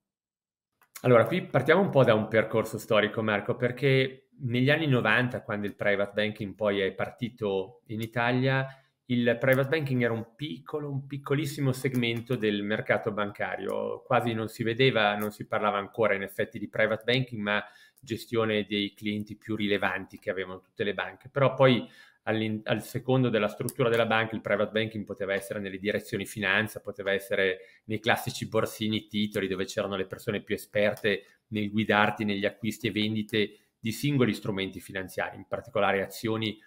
Allora, 1.03 1.25
qui 1.25 1.41
partiamo 1.45 1.81
un 1.81 1.89
po' 1.89 2.03
da 2.03 2.13
un 2.13 2.27
percorso 2.27 2.77
storico, 2.77 3.23
Marco, 3.23 3.55
perché 3.55 4.27
negli 4.41 4.69
anni 4.69 4.87
90, 4.87 5.41
quando 5.43 5.67
il 5.67 5.75
private 5.75 6.11
banking 6.13 6.53
poi 6.53 6.81
è 6.81 6.91
partito 6.91 7.81
in 7.85 8.01
Italia, 8.01 8.67
il 9.11 9.37
private 9.37 9.67
banking 9.67 10.01
era 10.01 10.13
un 10.13 10.35
piccolo, 10.35 10.89
un 10.89 11.05
piccolissimo 11.05 11.73
segmento 11.73 12.35
del 12.35 12.63
mercato 12.63 13.11
bancario, 13.11 14.01
quasi 14.03 14.31
non 14.31 14.47
si 14.47 14.63
vedeva, 14.63 15.15
non 15.15 15.31
si 15.31 15.45
parlava 15.45 15.77
ancora 15.77 16.13
in 16.13 16.21
effetti 16.21 16.57
di 16.57 16.69
private 16.69 17.03
banking, 17.03 17.41
ma 17.41 17.61
gestione 17.99 18.65
dei 18.65 18.93
clienti 18.93 19.35
più 19.35 19.57
rilevanti 19.57 20.17
che 20.17 20.29
avevano 20.29 20.61
tutte 20.61 20.85
le 20.85 20.93
banche. 20.93 21.27
Però 21.29 21.53
poi 21.53 21.85
al 22.23 22.83
secondo 22.83 23.29
della 23.29 23.49
struttura 23.49 23.89
della 23.89 24.05
banca 24.05 24.35
il 24.35 24.41
private 24.41 24.71
banking 24.71 25.03
poteva 25.03 25.33
essere 25.33 25.59
nelle 25.59 25.77
direzioni 25.79 26.25
finanza, 26.25 26.79
poteva 26.79 27.11
essere 27.11 27.81
nei 27.85 27.99
classici 27.99 28.47
borsini 28.47 29.07
titoli 29.07 29.49
dove 29.49 29.65
c'erano 29.65 29.97
le 29.97 30.05
persone 30.05 30.41
più 30.41 30.55
esperte 30.55 31.41
nel 31.47 31.69
guidarti 31.69 32.23
negli 32.23 32.45
acquisti 32.45 32.87
e 32.87 32.91
vendite 32.91 33.57
di 33.77 33.91
singoli 33.91 34.33
strumenti 34.33 34.79
finanziari, 34.79 35.35
in 35.35 35.47
particolare 35.47 36.01
azioni 36.01 36.57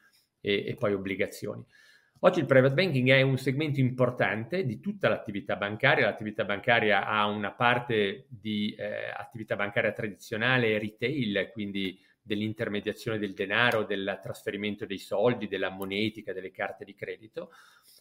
e, 0.41 0.65
e 0.67 0.75
poi 0.75 0.93
obbligazioni. 0.93 1.65
Oggi 2.21 2.39
il 2.39 2.47
private 2.47 2.75
banking 2.75 3.11
è 3.11 3.21
un 3.21 3.37
segmento 3.37 3.81
importante 3.81 4.65
di 4.65 4.81
tutta 4.81 5.09
l'attività 5.09 5.57
bancaria. 5.57 6.07
L'attività 6.07 6.45
bancaria 6.45 7.07
ha 7.07 7.27
una 7.27 7.53
parte 7.53 8.27
di 8.29 8.75
eh, 8.79 9.11
attività 9.15 9.57
bancaria 9.57 9.93
tradizionale, 9.93 10.79
retail, 10.79 11.51
quindi 11.53 12.01
dell'intermediazione 12.23 13.19
del 13.19 13.35
denaro, 13.35 13.85
del 13.85 14.19
trasferimento 14.23 14.87
dei 14.87 14.97
soldi, 14.99 15.47
della 15.47 15.69
monetica, 15.69 16.33
delle 16.33 16.51
carte 16.51 16.87
di 16.87 16.95
credito. 16.95 17.51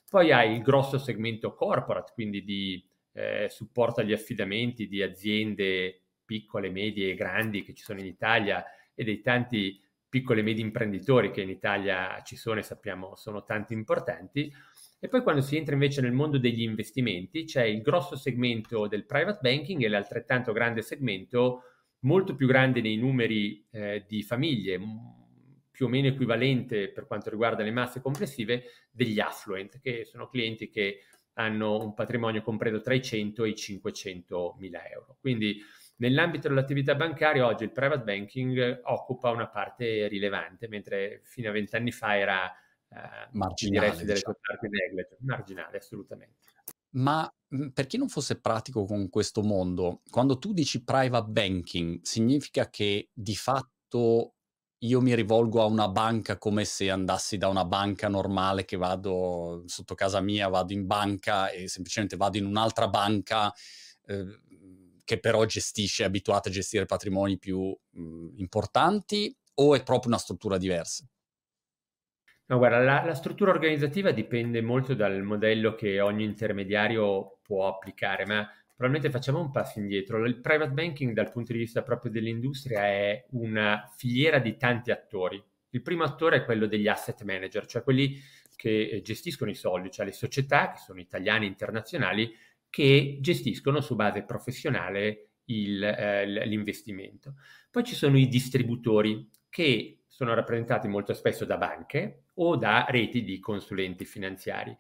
Poi 0.10 0.32
hai 0.32 0.54
il 0.54 0.62
grosso 0.62 0.98
segmento 0.98 1.54
corporate, 1.54 2.14
quindi 2.14 2.44
di 2.46 2.82
eh, 3.12 3.48
supporto 3.50 4.00
agli 4.00 4.14
affidamenti 4.14 4.88
di 4.88 5.02
aziende 5.02 6.02
piccole, 6.24 6.70
medie 6.70 7.12
e 7.12 7.16
grandi 7.16 7.64
che 7.64 7.74
ci 7.74 7.84
sono 7.84 8.00
in 8.00 8.06
Italia 8.06 8.64
e 8.96 9.04
dei 9.04 9.20
tanti 9.20 9.83
piccoli 10.14 10.42
e 10.42 10.44
medi 10.44 10.62
imprenditori 10.62 11.32
che 11.32 11.42
in 11.42 11.50
Italia 11.50 12.22
ci 12.24 12.36
sono 12.36 12.60
e 12.60 12.62
sappiamo 12.62 13.16
sono 13.16 13.44
tanti 13.46 13.74
importanti. 13.74 14.54
E 15.00 15.08
poi 15.08 15.24
quando 15.24 15.42
si 15.42 15.58
entra 15.58 15.74
invece 15.74 16.02
nel 16.02 16.12
mondo 16.12 16.38
degli 16.38 16.62
investimenti 16.62 17.46
c'è 17.46 17.64
il 17.64 17.82
grosso 17.82 18.16
segmento 18.16 18.86
del 18.86 19.08
private 19.08 19.40
banking 19.42 19.82
e 19.82 19.88
l'altrettanto 19.88 20.52
grande 20.52 20.84
segmento, 20.84 21.64
molto 22.02 22.36
più 22.36 22.46
grande 22.46 22.80
nei 22.80 22.96
numeri 22.96 23.66
eh, 23.72 24.06
di 24.08 24.22
famiglie, 24.22 24.80
più 25.72 25.88
o 25.88 25.90
meno 25.90 26.10
equivalente 26.10 26.92
per 26.92 27.08
quanto 27.08 27.32
riguarda 27.32 27.64
le 27.64 27.72
masse 27.72 28.00
complessive, 28.00 28.66
degli 28.92 29.20
affluent, 29.20 29.82
che 29.82 30.06
sono 30.06 30.30
clienti 30.30 30.70
che 30.70 31.00
hanno 31.34 31.84
un 31.84 31.96
patrimonio 31.96 32.44
compreso 32.44 32.82
tra 32.82 32.94
i 32.94 33.02
100 33.02 33.46
e 33.46 33.50
i 33.50 33.56
500 33.56 34.58
mila 34.60 34.88
euro. 34.88 35.18
Quindi 35.20 35.60
Nell'ambito 35.98 36.48
dell'attività 36.48 36.96
bancaria 36.96 37.46
oggi 37.46 37.64
il 37.64 37.72
private 37.72 38.04
banking 38.04 38.82
occupa 38.86 39.30
una 39.30 39.48
parte 39.48 40.08
rilevante, 40.08 40.68
mentre 40.68 41.22
fino 41.24 41.50
a 41.50 41.52
vent'anni 41.52 41.92
fa 41.92 42.18
era 42.18 42.52
eh, 42.90 43.28
marginale, 43.32 44.04
diciamo. 44.04 44.38
marginale 45.20 45.78
assolutamente. 45.78 46.50
Ma 46.96 47.32
per 47.74 47.88
chi 47.88 47.98
non 47.98 48.08
fosse 48.08 48.40
pratico 48.40 48.86
con 48.86 49.10
questo 49.10 49.42
mondo, 49.42 50.02
quando 50.10 50.38
tu 50.38 50.54
dici 50.54 50.84
private 50.84 51.30
banking, 51.30 52.02
significa 52.02 52.70
che 52.70 53.10
di 53.14 53.36
fatto 53.36 54.36
io 54.84 55.02
mi 55.02 55.16
rivolgo 55.16 55.62
a 55.62 55.66
una 55.66 55.88
banca 55.88 56.38
come 56.38 56.66
se 56.66 56.90
andassi 56.90 57.38
da 57.38 57.48
una 57.48 57.64
banca 57.64 58.10
normale 58.10 58.66
che 58.66 58.76
vado 58.76 59.64
sotto 59.66 59.96
casa 59.96 60.20
mia, 60.20 60.50
vado 60.50 60.74
in 60.74 60.86
banca 60.86 61.50
e 61.50 61.68
semplicemente 61.68 62.18
vado 62.18 62.38
in 62.38 62.46
un'altra 62.46 62.88
banca. 62.90 63.54
Eh, 64.06 64.40
che 65.04 65.20
però 65.20 65.46
gestisce, 65.46 66.04
è 66.04 66.08
abituata 66.08 66.50
a 66.50 66.52
gestire 66.52 66.86
patrimoni 66.86 67.38
più 67.38 67.76
mh, 67.92 68.28
importanti 68.38 69.36
o 69.56 69.76
è 69.76 69.84
proprio 69.84 70.12
una 70.12 70.20
struttura 70.20 70.58
diversa? 70.58 71.08
No, 72.46 72.58
guarda, 72.58 72.80
la, 72.80 73.04
la, 73.06 73.16
struttura 73.16 73.52
organizzativa 73.52 74.12
dipende 74.12 74.62
molto 74.62 74.94
dal 74.94 75.22
modello 75.24 75.76
che 75.76 76.02
ogni 76.02 76.26
intermediario 76.26 77.40
può 77.42 77.68
applicare, 77.68 78.26
ma 78.26 78.48
probabilmente 78.76 79.10
facciamo 79.10 79.40
un 79.40 79.50
passo 79.50 79.80
indietro. 79.80 80.26
Il 80.26 80.42
private 80.42 80.72
banking 80.72 81.14
dal 81.14 81.32
punto 81.32 81.54
di 81.54 81.60
vista 81.60 81.84
proprio 81.84 82.12
dell'industria 82.12 82.86
è 82.86 83.26
una 83.32 83.90
filiera 83.96 84.40
di 84.40 84.58
tanti 84.58 84.92
attori. 84.92 85.42
Il 85.70 85.82
primo 85.82 86.04
attore 86.04 86.38
è 86.38 86.46
quello 86.46 86.66
degli 86.68 86.88
asset 86.88 87.24
manager, 87.24 87.66
cioè 87.66 87.82
quelli 87.82 88.22
che 88.56 89.02
gestiscono 89.04 89.50
i 89.50 89.56
soldi, 89.56 89.90
cioè 89.90 90.06
le 90.06 90.12
società 90.12 90.72
che 90.72 90.80
sono 90.80 91.00
italiane 91.00 91.46
internazionali 91.46 92.36
che 92.74 93.20
gestiscono 93.22 93.82
su 93.82 93.94
base 93.94 94.24
professionale 94.24 95.34
il, 95.46 95.84
eh, 95.84 96.26
l'investimento. 96.48 97.36
Poi 97.70 97.84
ci 97.84 97.94
sono 97.94 98.18
i 98.18 98.28
distributori 98.28 99.30
che 99.48 100.06
sono 100.08 100.34
rappresentati 100.34 100.88
molto 100.88 101.14
spesso 101.14 101.46
da 101.46 101.58
banche 101.58 102.30
o 102.34 102.56
da 102.56 102.88
reti 102.90 103.24
di 103.24 103.38
consulenti 103.38 104.06
finanziari. 104.06 104.76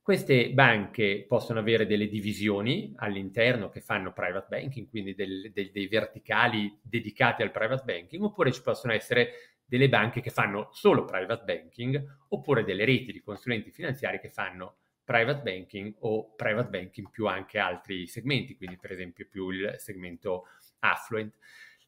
Queste 0.00 0.52
banche 0.52 1.24
possono 1.26 1.58
avere 1.58 1.86
delle 1.86 2.06
divisioni 2.06 2.92
all'interno 2.98 3.68
che 3.68 3.80
fanno 3.80 4.12
private 4.12 4.46
banking, 4.48 4.88
quindi 4.88 5.16
del, 5.16 5.50
del, 5.52 5.72
dei 5.72 5.88
verticali 5.88 6.78
dedicati 6.80 7.42
al 7.42 7.50
private 7.50 7.82
banking, 7.84 8.22
oppure 8.22 8.52
ci 8.52 8.62
possono 8.62 8.92
essere 8.92 9.56
delle 9.64 9.88
banche 9.88 10.20
che 10.20 10.30
fanno 10.30 10.68
solo 10.70 11.04
private 11.04 11.42
banking, 11.42 12.18
oppure 12.28 12.62
delle 12.62 12.84
reti 12.84 13.10
di 13.10 13.20
consulenti 13.20 13.72
finanziari 13.72 14.20
che 14.20 14.30
fanno 14.30 14.76
private 15.04 15.42
banking 15.42 15.94
o 16.00 16.34
private 16.34 16.68
banking 16.68 17.10
più 17.10 17.26
anche 17.26 17.58
altri 17.58 18.06
segmenti, 18.06 18.56
quindi 18.56 18.76
per 18.76 18.90
esempio 18.90 19.26
più 19.30 19.50
il 19.50 19.74
segmento 19.76 20.46
affluent. 20.80 21.34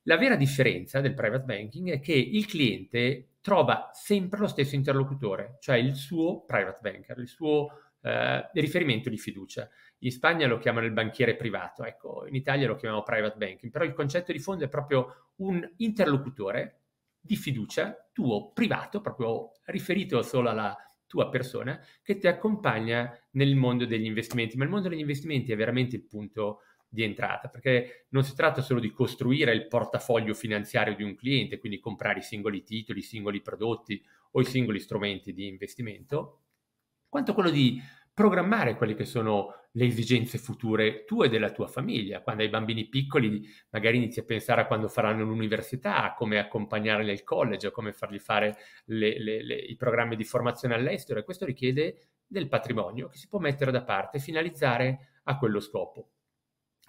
La 0.02 0.16
vera 0.16 0.36
differenza 0.36 1.00
del 1.00 1.14
private 1.14 1.44
banking 1.44 1.90
è 1.90 2.00
che 2.00 2.12
il 2.12 2.46
cliente 2.46 3.30
trova 3.40 3.90
sempre 3.92 4.38
lo 4.38 4.46
stesso 4.46 4.74
interlocutore, 4.74 5.56
cioè 5.60 5.76
il 5.76 5.94
suo 5.94 6.44
private 6.44 6.78
banker, 6.80 7.18
il 7.18 7.28
suo 7.28 7.68
eh, 8.02 8.48
riferimento 8.52 9.08
di 9.08 9.18
fiducia. 9.18 9.68
In 10.00 10.12
Spagna 10.12 10.46
lo 10.46 10.58
chiamano 10.58 10.86
il 10.86 10.92
banchiere 10.92 11.34
privato, 11.34 11.84
ecco, 11.84 12.26
in 12.26 12.34
Italia 12.34 12.68
lo 12.68 12.76
chiamiamo 12.76 13.02
private 13.02 13.36
banking, 13.36 13.72
però 13.72 13.84
il 13.84 13.94
concetto 13.94 14.30
di 14.30 14.38
fondo 14.38 14.64
è 14.64 14.68
proprio 14.68 15.30
un 15.36 15.68
interlocutore 15.78 16.82
di 17.20 17.34
fiducia 17.34 18.08
tuo 18.12 18.52
privato, 18.52 19.00
proprio 19.00 19.52
riferito 19.64 20.22
solo 20.22 20.50
alla, 20.50 20.76
tua 21.06 21.28
persona 21.28 21.80
che 22.02 22.18
ti 22.18 22.26
accompagna 22.26 23.16
nel 23.32 23.54
mondo 23.54 23.86
degli 23.86 24.04
investimenti, 24.04 24.56
ma 24.56 24.64
il 24.64 24.70
mondo 24.70 24.88
degli 24.88 25.00
investimenti 25.00 25.52
è 25.52 25.56
veramente 25.56 25.96
il 25.96 26.06
punto 26.06 26.60
di 26.88 27.02
entrata, 27.02 27.48
perché 27.48 28.06
non 28.10 28.24
si 28.24 28.34
tratta 28.34 28.62
solo 28.62 28.80
di 28.80 28.90
costruire 28.90 29.52
il 29.52 29.66
portafoglio 29.66 30.34
finanziario 30.34 30.94
di 30.94 31.02
un 31.02 31.14
cliente, 31.14 31.58
quindi 31.58 31.78
comprare 31.78 32.20
i 32.20 32.22
singoli 32.22 32.62
titoli, 32.62 33.00
i 33.00 33.02
singoli 33.02 33.42
prodotti 33.42 34.02
o 34.32 34.40
i 34.40 34.44
singoli 34.44 34.80
strumenti 34.80 35.32
di 35.32 35.46
investimento, 35.46 36.42
quanto 37.08 37.34
quello 37.34 37.50
di 37.50 37.80
programmare 38.16 38.76
quelle 38.76 38.94
che 38.94 39.04
sono 39.04 39.66
le 39.72 39.84
esigenze 39.84 40.38
future 40.38 41.04
tue 41.04 41.26
e 41.26 41.28
della 41.28 41.50
tua 41.50 41.66
famiglia. 41.66 42.22
Quando 42.22 42.42
hai 42.42 42.48
bambini 42.48 42.88
piccoli, 42.88 43.46
magari 43.68 43.98
inizi 43.98 44.20
a 44.20 44.24
pensare 44.24 44.62
a 44.62 44.66
quando 44.66 44.88
faranno 44.88 45.22
l'università, 45.22 46.02
a 46.02 46.14
come 46.14 46.38
accompagnarli 46.38 47.10
al 47.10 47.22
college, 47.24 47.66
a 47.66 47.70
come 47.70 47.92
fargli 47.92 48.18
fare 48.18 48.56
le, 48.86 49.20
le, 49.20 49.44
le, 49.44 49.56
i 49.56 49.76
programmi 49.76 50.16
di 50.16 50.24
formazione 50.24 50.72
all'estero. 50.72 51.20
E 51.20 51.24
questo 51.24 51.44
richiede 51.44 52.12
del 52.26 52.48
patrimonio 52.48 53.08
che 53.08 53.18
si 53.18 53.28
può 53.28 53.38
mettere 53.38 53.70
da 53.70 53.82
parte 53.82 54.16
e 54.16 54.20
finalizzare 54.20 55.08
a 55.24 55.36
quello 55.36 55.60
scopo 55.60 56.12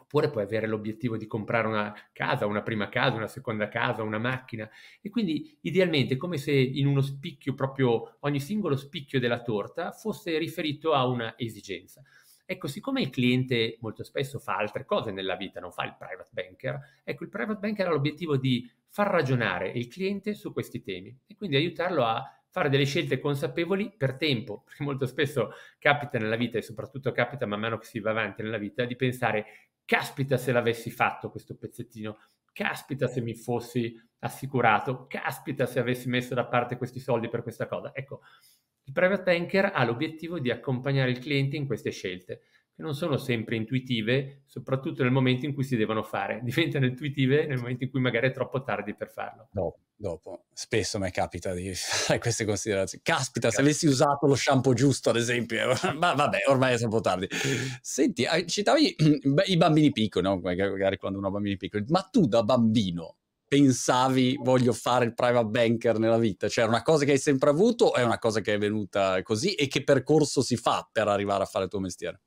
oppure 0.08 0.30
puoi 0.30 0.44
avere 0.44 0.68
l'obiettivo 0.68 1.18
di 1.18 1.28
comprare 1.28 1.68
una 1.68 1.94
casa, 2.14 2.46
una 2.46 2.64
prima 2.64 2.88
casa, 2.88 3.18
una 3.18 3.28
seconda 3.28 3.68
casa, 3.68 4.04
una 4.04 4.18
macchina 4.18 4.68
e 5.02 5.10
quindi 5.10 5.58
idealmente 5.62 6.14
è 6.14 6.18
come 6.18 6.38
se 6.38 6.54
in 6.54 6.88
uno 6.88 7.02
spicchio 7.02 7.54
proprio 7.54 8.16
ogni 8.22 8.40
singolo 8.40 8.78
spicchio 8.78 9.20
della 9.20 9.42
torta 9.42 9.92
fosse 9.92 10.38
riferito 10.38 10.94
a 10.94 11.06
una 11.06 11.38
esigenza. 11.38 12.02
Ecco, 12.46 12.68
siccome 12.68 13.02
il 13.02 13.10
cliente 13.10 13.76
molto 13.82 14.06
spesso 14.06 14.40
fa 14.40 14.56
altre 14.56 14.86
cose 14.86 15.12
nella 15.12 15.36
vita, 15.36 15.60
non 15.60 15.74
fa 15.74 15.84
il 15.84 15.98
private 15.98 16.30
banker, 16.32 16.80
ecco, 17.04 17.24
il 17.26 17.30
private 17.30 17.60
banker 17.60 17.88
ha 17.88 17.90
l'obiettivo 17.90 18.38
di 18.38 18.66
far 18.88 19.08
ragionare 19.08 19.70
il 19.72 19.90
cliente 19.90 20.34
su 20.34 20.54
questi 20.54 20.82
temi 20.82 21.14
e 21.28 21.36
quindi 21.36 21.58
aiutarlo 21.58 22.06
a 22.06 22.24
fare 22.50 22.70
delle 22.70 22.86
scelte 22.86 23.20
consapevoli 23.20 23.94
per 23.98 24.16
tempo, 24.16 24.64
perché 24.64 24.84
molto 24.86 25.06
spesso 25.06 25.52
capita 25.78 26.18
nella 26.18 26.38
vita 26.38 26.58
e 26.58 26.62
soprattutto 26.62 27.12
capita 27.12 27.46
man 27.46 27.60
mano 27.60 27.78
che 27.78 27.86
si 27.86 28.00
va 28.00 28.12
avanti 28.12 28.42
nella 28.42 28.58
vita 28.58 28.86
di 28.86 28.96
pensare 28.96 29.46
caspita 29.88 30.36
se 30.36 30.52
l'avessi 30.52 30.92
fatto 30.92 31.32
questo 31.32 31.56
pezzettino, 31.56 32.18
caspita 32.52 33.08
se 33.08 33.22
mi 33.22 33.34
fossi 33.34 33.96
assicurato, 34.20 35.08
caspita 35.08 35.66
se 35.66 35.80
avessi 35.80 36.10
messo 36.10 36.34
da 36.34 36.46
parte 36.46 36.76
questi 36.76 37.00
soldi 37.00 37.30
per 37.30 37.42
questa 37.42 37.68
cosa. 37.68 37.92
Ecco, 37.94 38.22
il 38.84 38.92
private 38.92 39.24
banker 39.24 39.72
ha 39.74 39.86
l'obiettivo 39.86 40.40
di 40.40 40.52
accompagnare 40.52 41.10
il 41.10 41.20
cliente 41.20 41.56
in 41.56 41.66
queste 41.66 41.92
scelte, 41.92 42.42
che 42.78 42.84
non 42.84 42.94
sono 42.94 43.18
sempre 43.18 43.56
intuitive, 43.56 44.44
soprattutto 44.46 45.02
nel 45.02 45.12
momento 45.12 45.48
in 45.48 45.56
cui 45.56 45.64
si 45.64 45.76
devono 45.76 46.04
fare. 46.04 46.42
Diventano 46.46 46.86
intuitive 46.86 47.48
nel 47.48 47.58
momento 47.58 47.84
in 47.84 47.90
cui 47.90 48.00
magari 48.00 48.28
è 48.28 48.32
troppo 48.32 48.62
tardi 48.62 48.96
per 48.96 49.10
farlo. 49.10 49.50
No 49.54 49.78
dopo. 50.00 50.46
Spesso 50.54 51.00
mi 51.00 51.10
capita 51.10 51.54
di 51.54 51.74
fare 51.74 52.20
queste 52.20 52.46
considerazioni. 52.46 53.04
Caspita, 53.04 53.50
se 53.50 53.62
avessi 53.62 53.88
usato 53.88 54.28
lo 54.28 54.36
shampoo 54.36 54.74
giusto, 54.74 55.10
ad 55.10 55.16
esempio, 55.16 55.74
ma 55.98 56.14
vabbè, 56.14 56.44
ormai 56.50 56.76
è 56.76 56.78
troppo 56.78 57.02
tardi. 57.02 57.28
Senti, 57.82 58.28
citavi 58.46 58.96
i 59.48 59.58
bambini 59.58 59.92
piccoli, 59.92 60.26
no? 60.26 60.40
magari 60.40 60.98
quando 60.98 61.18
uno 61.18 61.30
ha 61.30 61.32
bambini 61.32 61.58
piccoli, 61.58 61.84
ma 61.88 62.08
tu 62.12 62.28
da 62.28 62.44
bambino 62.44 63.16
pensavi 63.48 64.38
voglio 64.44 64.74
fare 64.74 65.06
il 65.06 65.16
private 65.16 65.48
banker 65.48 65.98
nella 65.98 66.20
vita? 66.20 66.48
Cioè 66.48 66.66
è 66.66 66.68
una 66.68 66.84
cosa 66.84 67.06
che 67.06 67.14
hai 67.14 67.18
sempre 67.18 67.50
avuto 67.50 67.86
o 67.86 67.94
è 67.96 68.04
una 68.04 68.20
cosa 68.20 68.42
che 68.42 68.54
è 68.54 68.58
venuta 68.60 69.20
così 69.24 69.56
e 69.56 69.68
che 69.68 69.84
percorso 69.84 70.44
si 70.44 70.58
fa 70.58 70.88
per 70.92 71.08
arrivare 71.08 71.42
a 71.44 71.48
fare 71.48 71.66
il 71.66 71.72
tuo 71.72 71.80
mestiere? 71.80 72.22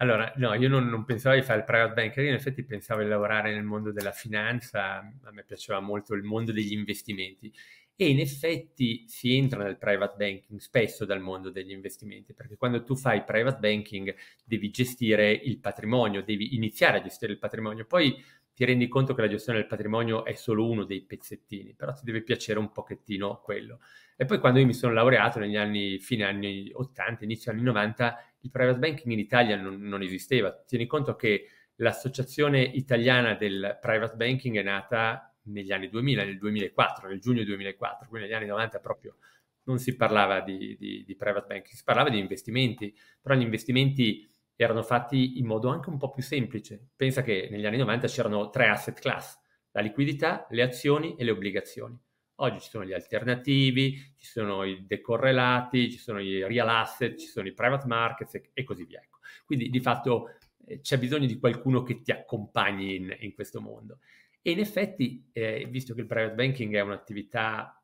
Allora, 0.00 0.32
no, 0.36 0.54
io 0.54 0.68
non, 0.70 0.88
non, 0.88 1.04
pensavo 1.04 1.34
di 1.34 1.42
fare 1.42 1.58
il 1.58 1.66
private 1.66 1.92
banker, 1.92 2.24
io 2.24 2.30
in 2.30 2.36
effetti 2.36 2.64
pensavo 2.64 3.02
di 3.02 3.08
lavorare 3.08 3.52
nel 3.52 3.64
mondo 3.64 3.92
della 3.92 4.12
finanza, 4.12 4.96
a 4.96 5.30
me 5.30 5.44
piaceva 5.44 5.80
molto 5.80 6.14
il 6.14 6.22
mondo 6.22 6.52
degli 6.52 6.72
investimenti 6.72 7.52
e 7.94 8.08
in 8.08 8.18
effetti 8.18 9.04
si 9.08 9.36
entra 9.36 9.62
nel 9.62 9.76
private 9.76 10.14
banking 10.16 10.58
spesso 10.58 11.04
dal 11.04 11.20
mondo 11.20 11.50
degli 11.50 11.72
investimenti, 11.72 12.32
perché 12.32 12.56
quando 12.56 12.82
tu 12.82 12.96
fai 12.96 13.24
private 13.24 13.58
banking 13.58 14.14
devi 14.42 14.70
gestire 14.70 15.32
il 15.32 15.58
patrimonio, 15.58 16.22
devi 16.22 16.54
iniziare 16.54 16.96
a 16.96 17.02
gestire 17.02 17.32
il 17.32 17.38
patrimonio, 17.38 17.84
poi 17.84 18.24
ti 18.54 18.64
rendi 18.64 18.88
conto 18.88 19.12
che 19.14 19.20
la 19.20 19.28
gestione 19.28 19.58
del 19.58 19.68
patrimonio 19.68 20.24
è 20.24 20.32
solo 20.32 20.66
uno 20.66 20.84
dei 20.84 21.02
pezzettini, 21.02 21.74
però 21.74 21.92
ti 21.92 22.04
deve 22.04 22.22
piacere 22.22 22.58
un 22.58 22.72
pochettino 22.72 23.42
quello. 23.42 23.80
E 24.20 24.26
poi 24.26 24.38
quando 24.38 24.58
io 24.58 24.66
mi 24.66 24.74
sono 24.74 24.92
laureato 24.92 25.38
negli 25.38 25.56
anni, 25.56 25.98
fine 25.98 26.24
anni 26.24 26.70
80, 26.70 27.24
inizio 27.24 27.52
anni 27.52 27.62
90, 27.62 28.22
il 28.40 28.50
private 28.50 28.78
banking 28.78 29.10
in 29.14 29.18
Italia 29.18 29.56
non, 29.56 29.80
non 29.80 30.02
esisteva. 30.02 30.52
Tieni 30.52 30.84
conto 30.84 31.16
che 31.16 31.46
l'associazione 31.76 32.60
italiana 32.60 33.32
del 33.32 33.78
private 33.80 34.16
banking 34.16 34.58
è 34.58 34.62
nata 34.62 35.34
negli 35.44 35.72
anni 35.72 35.88
2000, 35.88 36.24
nel 36.24 36.36
2004, 36.36 37.08
nel 37.08 37.18
giugno 37.18 37.42
2004, 37.44 38.08
quindi 38.10 38.28
negli 38.28 38.36
anni 38.36 38.48
90 38.48 38.78
proprio 38.80 39.16
non 39.62 39.78
si 39.78 39.96
parlava 39.96 40.42
di, 40.42 40.76
di, 40.78 41.02
di 41.02 41.16
private 41.16 41.46
banking, 41.46 41.74
si 41.74 41.82
parlava 41.82 42.10
di 42.10 42.18
investimenti, 42.18 42.94
però 43.22 43.34
gli 43.34 43.40
investimenti 43.40 44.30
erano 44.54 44.82
fatti 44.82 45.38
in 45.38 45.46
modo 45.46 45.70
anche 45.70 45.88
un 45.88 45.96
po' 45.96 46.10
più 46.10 46.22
semplice. 46.22 46.90
Pensa 46.94 47.22
che 47.22 47.48
negli 47.50 47.64
anni 47.64 47.78
90 47.78 48.06
c'erano 48.06 48.50
tre 48.50 48.68
asset 48.68 49.00
class, 49.00 49.40
la 49.70 49.80
liquidità, 49.80 50.46
le 50.50 50.60
azioni 50.60 51.16
e 51.16 51.24
le 51.24 51.30
obbligazioni. 51.30 51.98
Oggi 52.42 52.60
ci 52.60 52.70
sono 52.70 52.84
gli 52.84 52.92
alternativi, 52.92 53.96
ci 54.16 54.26
sono 54.26 54.64
i 54.64 54.86
decorrelati, 54.86 55.90
ci 55.90 55.98
sono 55.98 56.20
i 56.20 56.42
real 56.46 56.68
asset, 56.68 57.18
ci 57.18 57.26
sono 57.26 57.46
i 57.48 57.52
private 57.52 57.86
markets 57.86 58.34
e, 58.34 58.50
e 58.52 58.64
così 58.64 58.84
via. 58.84 59.00
Ecco. 59.00 59.18
Quindi 59.44 59.68
di 59.68 59.80
fatto 59.80 60.36
eh, 60.66 60.80
c'è 60.80 60.98
bisogno 60.98 61.26
di 61.26 61.38
qualcuno 61.38 61.82
che 61.82 62.00
ti 62.00 62.12
accompagni 62.12 62.96
in, 62.96 63.16
in 63.20 63.34
questo 63.34 63.60
mondo. 63.60 63.98
E 64.42 64.52
in 64.52 64.58
effetti, 64.58 65.28
eh, 65.32 65.66
visto 65.68 65.94
che 65.94 66.00
il 66.00 66.06
private 66.06 66.34
banking 66.34 66.74
è 66.74 66.80
un'attività 66.80 67.80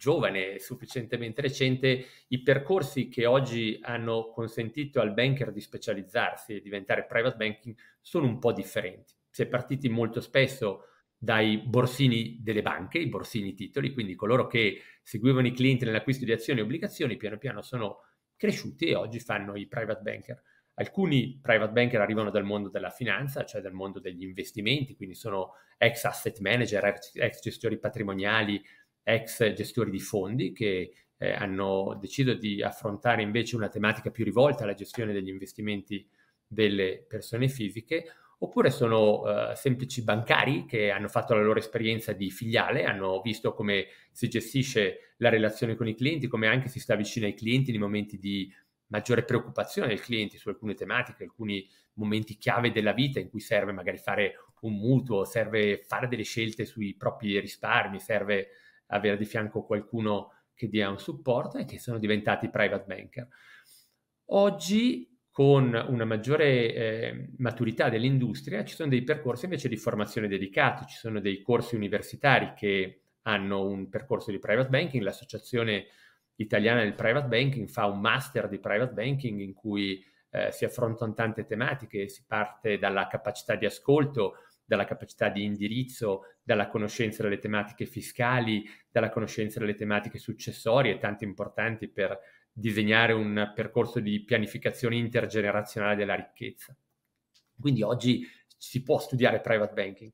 giovane, 0.00 0.58
sufficientemente 0.58 1.42
recente, 1.42 2.06
i 2.28 2.42
percorsi 2.42 3.08
che 3.08 3.26
oggi 3.26 3.78
hanno 3.82 4.30
consentito 4.30 5.00
al 5.00 5.12
banker 5.12 5.52
di 5.52 5.60
specializzarsi 5.60 6.54
e 6.54 6.60
diventare 6.60 7.04
private 7.04 7.36
banking 7.36 7.76
sono 8.00 8.26
un 8.26 8.38
po' 8.38 8.52
differenti. 8.52 9.14
Si 9.28 9.42
è 9.42 9.46
partiti 9.46 9.88
molto 9.90 10.20
spesso 10.20 10.86
dai 11.22 11.58
borsini 11.58 12.38
delle 12.40 12.62
banche, 12.62 12.98
i 12.98 13.06
borsini 13.06 13.52
titoli, 13.52 13.92
quindi 13.92 14.14
coloro 14.14 14.46
che 14.46 14.80
seguivano 15.02 15.48
i 15.48 15.52
clienti 15.52 15.84
nell'acquisto 15.84 16.24
di 16.24 16.32
azioni 16.32 16.60
e 16.60 16.62
obbligazioni 16.62 17.18
piano 17.18 17.36
piano 17.36 17.60
sono 17.60 17.98
cresciuti 18.36 18.86
e 18.86 18.94
oggi 18.94 19.20
fanno 19.20 19.54
i 19.54 19.66
private 19.66 20.00
banker. 20.00 20.42
Alcuni 20.74 21.38
private 21.42 21.72
banker 21.72 22.00
arrivano 22.00 22.30
dal 22.30 22.44
mondo 22.44 22.70
della 22.70 22.88
finanza, 22.88 23.44
cioè 23.44 23.60
dal 23.60 23.74
mondo 23.74 24.00
degli 24.00 24.22
investimenti, 24.22 24.96
quindi 24.96 25.14
sono 25.14 25.52
ex 25.76 26.04
asset 26.04 26.38
manager, 26.38 26.82
ex, 26.86 27.40
gestori 27.42 27.78
patrimoniali, 27.78 28.62
ex 29.02 29.52
gestori 29.52 29.90
di 29.90 30.00
fondi 30.00 30.52
che 30.52 30.90
eh, 31.18 31.32
hanno 31.32 31.98
deciso 32.00 32.32
di 32.32 32.62
affrontare 32.62 33.20
invece 33.20 33.56
una 33.56 33.68
tematica 33.68 34.10
più 34.10 34.24
rivolta 34.24 34.62
alla 34.62 34.72
gestione 34.72 35.12
degli 35.12 35.28
investimenti 35.28 36.08
delle 36.46 37.04
persone 37.06 37.48
fisiche, 37.48 38.06
oppure 38.42 38.70
sono 38.70 39.20
uh, 39.20 39.54
semplici 39.54 40.02
bancari 40.02 40.64
che 40.64 40.90
hanno 40.90 41.08
fatto 41.08 41.34
la 41.34 41.42
loro 41.42 41.58
esperienza 41.58 42.12
di 42.12 42.30
filiale, 42.30 42.84
hanno 42.84 43.20
visto 43.20 43.52
come 43.52 43.86
si 44.12 44.28
gestisce 44.28 45.14
la 45.18 45.28
relazione 45.28 45.74
con 45.74 45.88
i 45.88 45.94
clienti, 45.94 46.26
come 46.26 46.46
anche 46.46 46.68
si 46.68 46.80
sta 46.80 46.94
vicino 46.94 47.26
ai 47.26 47.34
clienti 47.34 47.70
nei 47.70 47.80
momenti 47.80 48.18
di 48.18 48.50
maggiore 48.86 49.24
preoccupazione 49.24 49.88
del 49.88 50.00
cliente 50.00 50.38
su 50.38 50.48
alcune 50.48 50.74
tematiche, 50.74 51.24
alcuni 51.24 51.68
momenti 51.94 52.38
chiave 52.38 52.72
della 52.72 52.92
vita 52.92 53.20
in 53.20 53.28
cui 53.28 53.40
serve 53.40 53.72
magari 53.72 53.98
fare 53.98 54.34
un 54.60 54.74
mutuo, 54.74 55.24
serve 55.24 55.82
fare 55.86 56.08
delle 56.08 56.22
scelte 56.22 56.64
sui 56.64 56.94
propri 56.96 57.38
risparmi, 57.38 58.00
serve 58.00 58.48
avere 58.86 59.16
di 59.16 59.24
fianco 59.26 59.64
qualcuno 59.64 60.32
che 60.54 60.68
dia 60.68 60.90
un 60.90 60.98
supporto 60.98 61.58
e 61.58 61.64
che 61.66 61.78
sono 61.78 61.98
diventati 61.98 62.48
private 62.48 62.84
banker. 62.86 63.28
Oggi, 64.32 65.09
con 65.40 65.72
una 65.88 66.04
maggiore 66.04 66.74
eh, 66.74 67.28
maturità 67.38 67.88
dell'industria, 67.88 68.62
ci 68.62 68.74
sono 68.74 68.90
dei 68.90 69.00
percorsi 69.00 69.46
invece 69.46 69.70
di 69.70 69.78
formazione 69.78 70.28
dedicati, 70.28 70.84
ci 70.84 70.98
sono 70.98 71.18
dei 71.18 71.40
corsi 71.40 71.76
universitari 71.76 72.52
che 72.54 73.04
hanno 73.22 73.64
un 73.64 73.88
percorso 73.88 74.30
di 74.30 74.38
private 74.38 74.68
banking, 74.68 75.02
l'associazione 75.02 75.86
italiana 76.34 76.82
del 76.82 76.92
private 76.92 77.28
banking 77.28 77.68
fa 77.68 77.86
un 77.86 78.00
master 78.00 78.50
di 78.50 78.58
private 78.58 78.92
banking 78.92 79.40
in 79.40 79.54
cui 79.54 80.04
eh, 80.28 80.52
si 80.52 80.66
affrontano 80.66 81.14
tante 81.14 81.46
tematiche, 81.46 82.10
si 82.10 82.22
parte 82.26 82.76
dalla 82.76 83.06
capacità 83.06 83.54
di 83.54 83.64
ascolto, 83.64 84.40
dalla 84.62 84.84
capacità 84.84 85.30
di 85.30 85.42
indirizzo, 85.42 86.34
dalla 86.42 86.68
conoscenza 86.68 87.22
delle 87.22 87.38
tematiche 87.38 87.86
fiscali, 87.86 88.68
dalla 88.90 89.08
conoscenza 89.08 89.58
delle 89.58 89.74
tematiche 89.74 90.18
successorie, 90.18 90.98
tanto 90.98 91.24
importanti 91.24 91.88
per 91.88 92.18
disegnare 92.52 93.12
un 93.12 93.52
percorso 93.54 94.00
di 94.00 94.22
pianificazione 94.24 94.96
intergenerazionale 94.96 95.96
della 95.96 96.14
ricchezza. 96.14 96.76
Quindi 97.58 97.82
oggi 97.82 98.26
si 98.56 98.82
può 98.82 98.98
studiare 98.98 99.40
private 99.40 99.74
banking, 99.74 100.12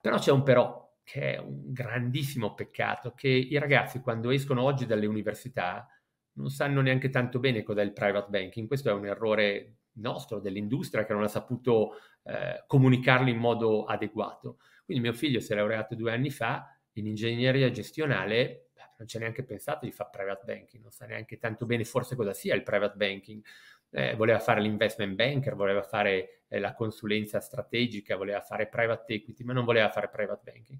però 0.00 0.18
c'è 0.18 0.30
un 0.30 0.42
però 0.42 0.86
che 1.02 1.34
è 1.34 1.38
un 1.38 1.72
grandissimo 1.72 2.54
peccato, 2.54 3.12
che 3.12 3.28
i 3.28 3.58
ragazzi 3.58 4.00
quando 4.00 4.30
escono 4.30 4.62
oggi 4.62 4.84
dalle 4.84 5.06
università 5.06 5.88
non 6.32 6.50
sanno 6.50 6.80
neanche 6.82 7.08
tanto 7.08 7.38
bene 7.38 7.62
cos'è 7.62 7.82
il 7.82 7.92
private 7.92 8.28
banking. 8.28 8.66
Questo 8.66 8.90
è 8.90 8.92
un 8.92 9.06
errore 9.06 9.78
nostro, 9.94 10.38
dell'industria, 10.38 11.04
che 11.04 11.12
non 11.12 11.22
ha 11.22 11.28
saputo 11.28 11.94
eh, 12.24 12.62
comunicarlo 12.66 13.28
in 13.28 13.38
modo 13.38 13.84
adeguato. 13.84 14.58
Quindi 14.84 15.02
mio 15.02 15.12
figlio 15.12 15.40
si 15.40 15.52
è 15.52 15.56
laureato 15.56 15.94
due 15.94 16.12
anni 16.12 16.30
fa 16.30 16.78
in 16.92 17.06
ingegneria 17.06 17.70
gestionale, 17.70 18.67
non 18.98 19.08
ci 19.08 19.16
ha 19.16 19.20
neanche 19.20 19.44
pensato 19.44 19.86
di 19.86 19.92
fare 19.92 20.10
private 20.12 20.42
banking, 20.44 20.82
non 20.82 20.92
sa 20.92 21.06
neanche 21.06 21.38
tanto 21.38 21.66
bene 21.66 21.84
forse 21.84 22.16
cosa 22.16 22.32
sia 22.32 22.54
il 22.54 22.62
private 22.62 22.96
banking. 22.96 23.42
Eh, 23.90 24.14
voleva 24.16 24.38
fare 24.38 24.60
l'investment 24.60 25.14
banker, 25.14 25.54
voleva 25.54 25.82
fare 25.82 26.42
eh, 26.48 26.58
la 26.58 26.74
consulenza 26.74 27.40
strategica, 27.40 28.16
voleva 28.16 28.40
fare 28.40 28.68
private 28.68 29.14
equity, 29.14 29.44
ma 29.44 29.54
non 29.54 29.64
voleva 29.64 29.88
fare 29.88 30.08
private 30.10 30.42
banking. 30.44 30.78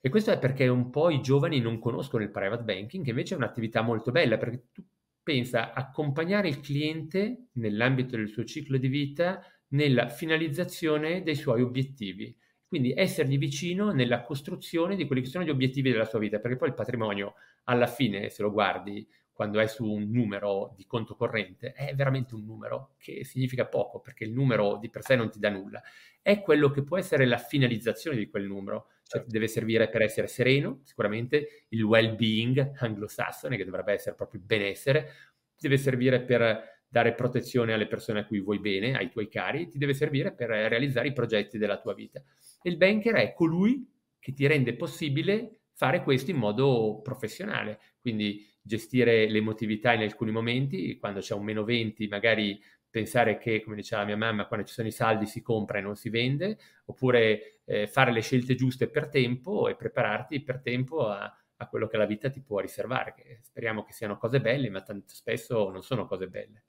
E 0.00 0.10
questo 0.10 0.30
è 0.30 0.38
perché 0.38 0.68
un 0.68 0.90
po' 0.90 1.10
i 1.10 1.20
giovani 1.20 1.60
non 1.60 1.78
conoscono 1.78 2.22
il 2.22 2.30
private 2.30 2.62
banking, 2.62 3.02
che 3.04 3.10
invece 3.10 3.34
è 3.34 3.36
un'attività 3.36 3.80
molto 3.80 4.10
bella, 4.10 4.36
perché 4.36 4.68
tu 4.72 4.84
pensa 5.22 5.72
accompagnare 5.72 6.48
il 6.48 6.60
cliente 6.60 7.48
nell'ambito 7.54 8.16
del 8.16 8.28
suo 8.28 8.44
ciclo 8.44 8.76
di 8.78 8.88
vita 8.88 9.42
nella 9.68 10.08
finalizzazione 10.08 11.22
dei 11.22 11.34
suoi 11.34 11.62
obiettivi. 11.62 12.36
Quindi 12.68 12.92
essergli 12.94 13.38
vicino 13.38 13.92
nella 13.92 14.20
costruzione 14.20 14.94
di 14.94 15.06
quelli 15.06 15.22
che 15.22 15.28
sono 15.28 15.42
gli 15.42 15.50
obiettivi 15.50 15.90
della 15.90 16.04
sua 16.04 16.18
vita, 16.18 16.38
perché 16.38 16.58
poi 16.58 16.68
il 16.68 16.74
patrimonio 16.74 17.34
alla 17.64 17.86
fine, 17.86 18.28
se 18.28 18.42
lo 18.42 18.52
guardi 18.52 19.08
quando 19.38 19.60
è 19.60 19.68
su 19.68 19.86
un 19.88 20.10
numero 20.10 20.74
di 20.76 20.84
conto 20.84 21.14
corrente, 21.14 21.72
è 21.72 21.94
veramente 21.94 22.34
un 22.34 22.44
numero 22.44 22.94
che 22.98 23.24
significa 23.24 23.66
poco, 23.66 24.00
perché 24.00 24.24
il 24.24 24.32
numero 24.32 24.78
di 24.78 24.90
per 24.90 25.02
sé 25.02 25.14
non 25.14 25.30
ti 25.30 25.38
dà 25.38 25.48
nulla. 25.48 25.80
È 26.20 26.40
quello 26.40 26.70
che 26.70 26.82
può 26.82 26.98
essere 26.98 27.24
la 27.24 27.38
finalizzazione 27.38 28.16
di 28.16 28.28
quel 28.28 28.46
numero, 28.46 28.88
cioè 29.04 29.20
certo. 29.20 29.30
deve 29.30 29.46
servire 29.46 29.88
per 29.88 30.02
essere 30.02 30.26
sereno, 30.26 30.80
sicuramente 30.82 31.66
il 31.68 31.82
well-being 31.84 32.72
anglosassone, 32.78 33.56
che 33.56 33.64
dovrebbe 33.64 33.92
essere 33.92 34.16
proprio 34.16 34.40
il 34.40 34.46
benessere, 34.46 35.12
deve 35.56 35.78
servire 35.78 36.20
per 36.20 36.82
dare 36.88 37.14
protezione 37.14 37.72
alle 37.72 37.86
persone 37.86 38.20
a 38.20 38.26
cui 38.26 38.40
vuoi 38.40 38.58
bene, 38.58 38.96
ai 38.96 39.08
tuoi 39.08 39.28
cari, 39.28 39.68
ti 39.68 39.78
deve 39.78 39.94
servire 39.94 40.32
per 40.32 40.48
realizzare 40.48 41.08
i 41.08 41.12
progetti 41.12 41.58
della 41.58 41.78
tua 41.78 41.94
vita. 41.94 42.20
E 42.62 42.70
il 42.70 42.76
banker 42.76 43.14
è 43.14 43.32
colui 43.32 43.86
che 44.18 44.32
ti 44.32 44.46
rende 44.46 44.74
possibile 44.74 45.60
fare 45.72 46.02
questo 46.02 46.32
in 46.32 46.38
modo 46.38 47.00
professionale, 47.02 47.78
quindi 48.00 48.44
gestire 48.60 49.28
l'emotività 49.30 49.92
in 49.92 50.02
alcuni 50.02 50.30
momenti, 50.30 50.98
quando 50.98 51.20
c'è 51.20 51.34
un 51.34 51.44
meno 51.44 51.64
20 51.64 52.08
magari 52.08 52.60
pensare 52.90 53.38
che, 53.38 53.62
come 53.62 53.76
diceva 53.76 54.04
mia 54.04 54.16
mamma, 54.16 54.46
quando 54.46 54.66
ci 54.66 54.72
sono 54.72 54.88
i 54.88 54.92
saldi 54.92 55.26
si 55.26 55.42
compra 55.42 55.78
e 55.78 55.82
non 55.82 55.94
si 55.94 56.08
vende, 56.08 56.58
oppure 56.86 57.60
eh, 57.64 57.86
fare 57.86 58.12
le 58.12 58.20
scelte 58.20 58.54
giuste 58.54 58.88
per 58.88 59.08
tempo 59.08 59.68
e 59.68 59.76
prepararti 59.76 60.42
per 60.42 60.60
tempo 60.60 61.06
a, 61.06 61.32
a, 61.56 61.68
quello 61.68 61.86
che 61.86 61.96
la 61.96 62.06
vita 62.06 62.30
ti 62.30 62.42
può 62.42 62.60
riservare, 62.60 63.14
che 63.14 63.38
speriamo 63.42 63.84
che 63.84 63.92
siano 63.92 64.16
cose 64.16 64.40
belle, 64.40 64.70
ma 64.70 64.80
tanto 64.82 65.14
spesso 65.14 65.70
non 65.70 65.82
sono 65.82 66.06
cose 66.06 66.28
belle. 66.28 66.64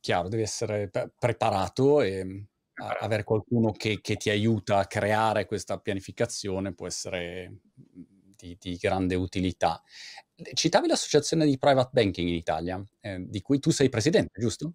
Chiaro, 0.00 0.28
devi 0.28 0.42
essere 0.42 0.88
pre- 0.88 1.10
preparato 1.18 2.00
e 2.00 2.46
preparato. 2.76 3.04
avere 3.04 3.24
qualcuno 3.24 3.72
che, 3.72 4.00
che, 4.00 4.16
ti 4.16 4.30
aiuta 4.30 4.78
a 4.78 4.86
creare 4.86 5.46
questa 5.46 5.78
pianificazione 5.78 6.74
può 6.74 6.86
essere 6.86 7.60
di, 8.36 8.56
di 8.60 8.76
grande 8.76 9.14
utilità. 9.14 9.82
Citavi 10.52 10.86
l'associazione 10.86 11.46
di 11.46 11.58
private 11.58 11.90
banking 11.92 12.28
in 12.28 12.34
Italia, 12.34 12.82
eh, 13.00 13.24
di 13.26 13.40
cui 13.40 13.58
tu 13.58 13.70
sei 13.70 13.88
presidente, 13.88 14.38
giusto? 14.38 14.74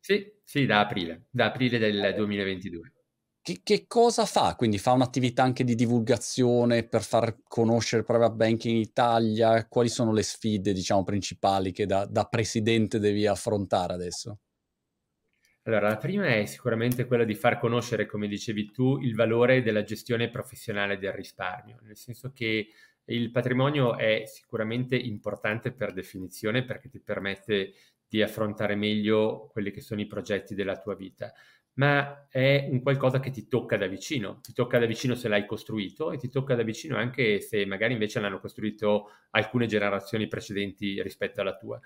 Sì, 0.00 0.24
sì, 0.44 0.66
da 0.66 0.80
aprile, 0.80 1.26
da 1.30 1.46
aprile 1.46 1.78
del 1.78 2.14
2022. 2.16 2.92
che, 3.40 3.60
che, 3.62 3.86
cosa 3.86 4.24
fa? 4.26 4.56
Quindi 4.56 4.78
fa 4.78 4.92
un'attività 4.92 5.44
anche 5.44 5.62
di 5.62 5.76
divulgazione 5.76 6.86
per 6.86 7.02
far 7.02 7.38
conoscere 7.46 8.00
il 8.00 8.06
private 8.06 8.34
banking 8.34 8.74
in 8.74 8.80
Italia? 8.80 9.66
Quali 9.68 9.88
sono 9.88 10.12
le 10.12 10.22
sfide, 10.22 10.72
diciamo, 10.72 11.04
principali 11.04 11.70
che 11.70 11.86
da, 11.86 12.06
da 12.06 12.24
presidente 12.24 12.98
devi 12.98 13.26
affrontare 13.26 13.94
adesso? 13.94 14.38
Allora, 15.66 15.88
la 15.88 15.96
prima 15.96 16.26
è 16.28 16.44
sicuramente 16.46 17.06
quella 17.06 17.24
di 17.24 17.34
far 17.34 17.58
conoscere, 17.58 18.06
come 18.06 18.28
dicevi 18.28 18.70
tu, 18.70 18.98
il 19.00 19.14
valore 19.16 19.62
della 19.62 19.82
gestione 19.82 20.28
professionale 20.30 20.96
del 20.96 21.12
risparmio, 21.12 21.78
nel 21.82 21.96
senso 21.96 22.30
che 22.32 22.68
il 23.06 23.30
patrimonio 23.32 23.96
è 23.96 24.22
sicuramente 24.26 24.94
importante 24.96 25.72
per 25.72 25.92
definizione 25.92 26.64
perché 26.64 26.88
ti 26.88 27.00
permette 27.00 27.72
di 28.08 28.22
affrontare 28.22 28.76
meglio 28.76 29.48
quelli 29.52 29.72
che 29.72 29.80
sono 29.80 30.00
i 30.00 30.06
progetti 30.06 30.54
della 30.54 30.78
tua 30.78 30.94
vita 30.94 31.32
ma 31.74 32.26
è 32.30 32.68
un 32.70 32.80
qualcosa 32.80 33.20
che 33.20 33.30
ti 33.30 33.48
tocca 33.48 33.76
da 33.76 33.86
vicino, 33.86 34.40
ti 34.40 34.52
tocca 34.54 34.78
da 34.78 34.86
vicino 34.86 35.14
se 35.14 35.28
l'hai 35.28 35.44
costruito 35.44 36.10
e 36.10 36.16
ti 36.16 36.30
tocca 36.30 36.54
da 36.54 36.62
vicino 36.62 36.96
anche 36.96 37.40
se 37.40 37.66
magari 37.66 37.92
invece 37.92 38.18
l'hanno 38.18 38.40
costruito 38.40 39.10
alcune 39.30 39.66
generazioni 39.66 40.26
precedenti 40.26 41.02
rispetto 41.02 41.42
alla 41.42 41.54
tua. 41.54 41.78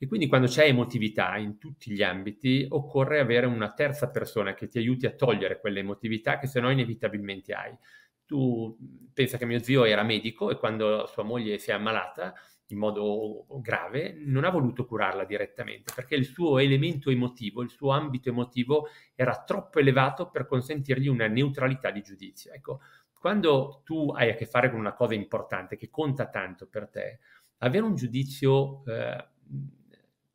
E 0.00 0.06
quindi 0.06 0.28
quando 0.28 0.46
c'è 0.46 0.64
emotività 0.64 1.36
in 1.36 1.58
tutti 1.58 1.90
gli 1.90 2.02
ambiti, 2.02 2.64
occorre 2.68 3.18
avere 3.18 3.46
una 3.46 3.72
terza 3.72 4.10
persona 4.10 4.54
che 4.54 4.68
ti 4.68 4.78
aiuti 4.78 5.06
a 5.06 5.10
togliere 5.10 5.58
quelle 5.58 5.80
emotività 5.80 6.38
che 6.38 6.46
se 6.46 6.60
no 6.60 6.70
inevitabilmente 6.70 7.52
hai. 7.52 7.76
Tu 8.24 8.76
pensa 9.12 9.38
che 9.38 9.44
mio 9.44 9.58
zio 9.58 9.84
era 9.84 10.04
medico 10.04 10.50
e 10.50 10.56
quando 10.56 11.06
sua 11.06 11.24
moglie 11.24 11.58
si 11.58 11.70
è 11.70 11.72
ammalata, 11.72 12.32
in 12.68 12.78
modo 12.78 13.46
grave, 13.60 14.14
non 14.18 14.44
ha 14.44 14.50
voluto 14.50 14.84
curarla 14.84 15.24
direttamente 15.24 15.92
perché 15.94 16.14
il 16.14 16.26
suo 16.26 16.58
elemento 16.58 17.10
emotivo, 17.10 17.62
il 17.62 17.70
suo 17.70 17.90
ambito 17.90 18.28
emotivo 18.28 18.88
era 19.14 19.42
troppo 19.42 19.78
elevato 19.78 20.30
per 20.30 20.46
consentirgli 20.46 21.08
una 21.08 21.26
neutralità 21.26 21.90
di 21.90 22.02
giudizio. 22.02 22.52
Ecco, 22.52 22.80
quando 23.18 23.80
tu 23.84 24.10
hai 24.10 24.30
a 24.30 24.34
che 24.34 24.46
fare 24.46 24.70
con 24.70 24.78
una 24.78 24.94
cosa 24.94 25.14
importante 25.14 25.76
che 25.76 25.88
conta 25.90 26.28
tanto 26.28 26.68
per 26.68 26.88
te, 26.88 27.18
avere 27.58 27.84
un 27.84 27.94
giudizio 27.94 28.84
eh, 28.84 29.28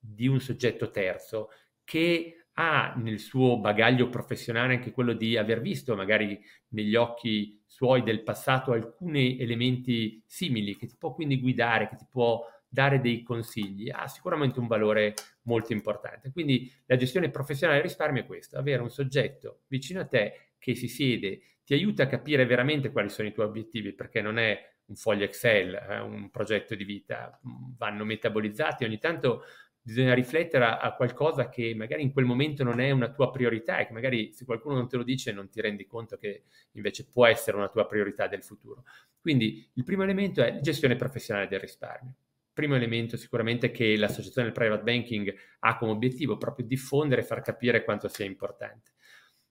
di 0.06 0.28
un 0.28 0.40
soggetto 0.42 0.92
terzo 0.92 1.50
che 1.84 2.46
ha 2.56 2.94
nel 2.98 3.20
suo 3.20 3.60
bagaglio 3.60 4.10
professionale 4.10 4.76
anche 4.76 4.92
quello 4.92 5.14
di 5.14 5.38
aver 5.38 5.62
visto 5.62 5.96
magari 5.96 6.40
negli 6.70 6.96
occhi 6.96 7.62
suoi 7.66 8.04
del 8.04 8.22
passato 8.22 8.74
alcuni 8.74 9.40
elementi 9.40 10.22
simili 10.28 10.76
che 10.76 10.86
ti 10.86 10.96
può 10.98 11.14
quindi 11.14 11.40
guidare, 11.40 11.90
che 11.90 11.96
ti 11.96 12.06
può 12.10 12.46
dare 12.68 13.00
dei 13.00 13.24
consigli, 13.24 13.90
ha 13.90 14.08
sicuramente 14.08 14.60
un 14.60 14.68
valore 14.68 15.14
molto 15.44 15.74
importante. 15.74 16.32
Quindi 16.32 16.72
la 16.86 16.96
gestione 16.96 17.30
professionale 17.30 17.80
del 17.80 17.88
risparmio 17.88 18.24
è 18.24 18.26
questa, 18.26 18.60
avere 18.60 18.82
un 18.82 18.90
soggetto 18.90 19.62
vicino 19.68 20.02
a 20.02 20.06
te 20.06 20.54
che 20.58 20.76
si 20.76 20.88
siede, 20.88 21.42
ti 21.64 21.74
aiuta 21.74 22.04
a 22.04 22.08
capire 22.08 22.46
veramente 22.46 22.92
quali 22.92 23.10
sono 23.10 23.28
i 23.28 23.34
tuoi 23.34 23.48
obiettivi, 23.48 23.94
perché 23.94 24.22
non 24.22 24.38
è 24.38 24.60
un 24.86 24.96
foglio 24.96 25.24
Excel, 25.24 25.74
eh, 25.74 26.00
un 26.00 26.30
progetto 26.30 26.76
di 26.76 26.84
vita, 26.84 27.40
vanno 27.78 28.06
metabolizzati, 28.06 28.84
ogni 28.84 29.00
tanto 29.00 29.44
bisogna 29.86 30.14
riflettere 30.14 30.64
a, 30.64 30.78
a, 30.80 30.96
qualcosa 30.96 31.50
che 31.50 31.74
magari 31.76 32.02
in 32.02 32.14
quel 32.14 32.24
momento 32.24 32.64
non 32.64 32.80
è 32.80 32.90
una 32.92 33.12
tua 33.12 33.30
priorità 33.30 33.80
e 33.80 33.86
che 33.86 33.94
magari 33.94 34.32
se 34.32 34.46
qualcuno 34.46 34.76
non 34.76 34.88
te 34.88 34.96
lo 34.96 35.04
dice 35.04 35.34
non 35.34 35.50
ti 35.50 35.60
rendi 35.60 35.86
conto 35.86 36.18
che 36.18 36.44
invece 36.72 37.06
può 37.06 37.26
essere 37.26 37.58
una 37.58 37.68
tua 37.68 37.86
priorità 37.86 38.28
del 38.28 38.44
futuro. 38.44 38.86
Quindi 39.20 39.70
il 39.74 39.84
primo 39.84 40.04
elemento 40.04 40.42
è 40.42 40.60
gestione 40.62 40.96
professionale 40.96 41.48
del 41.48 41.60
risparmio. 41.60 42.16
Primo 42.54 42.76
elemento 42.76 43.18
sicuramente 43.18 43.72
che 43.72 43.98
l'associazione 43.98 44.48
del 44.48 44.56
private 44.56 44.84
banking 44.84 45.34
ha 45.60 45.78
come 45.78 45.92
obiettivo 45.92 46.38
proprio 46.38 46.66
diffondere 46.66 47.22
e 47.22 47.26
far 47.26 47.42
capire 47.42 47.84
quanto 47.84 48.08
sia 48.08 48.26
importante. 48.26 48.92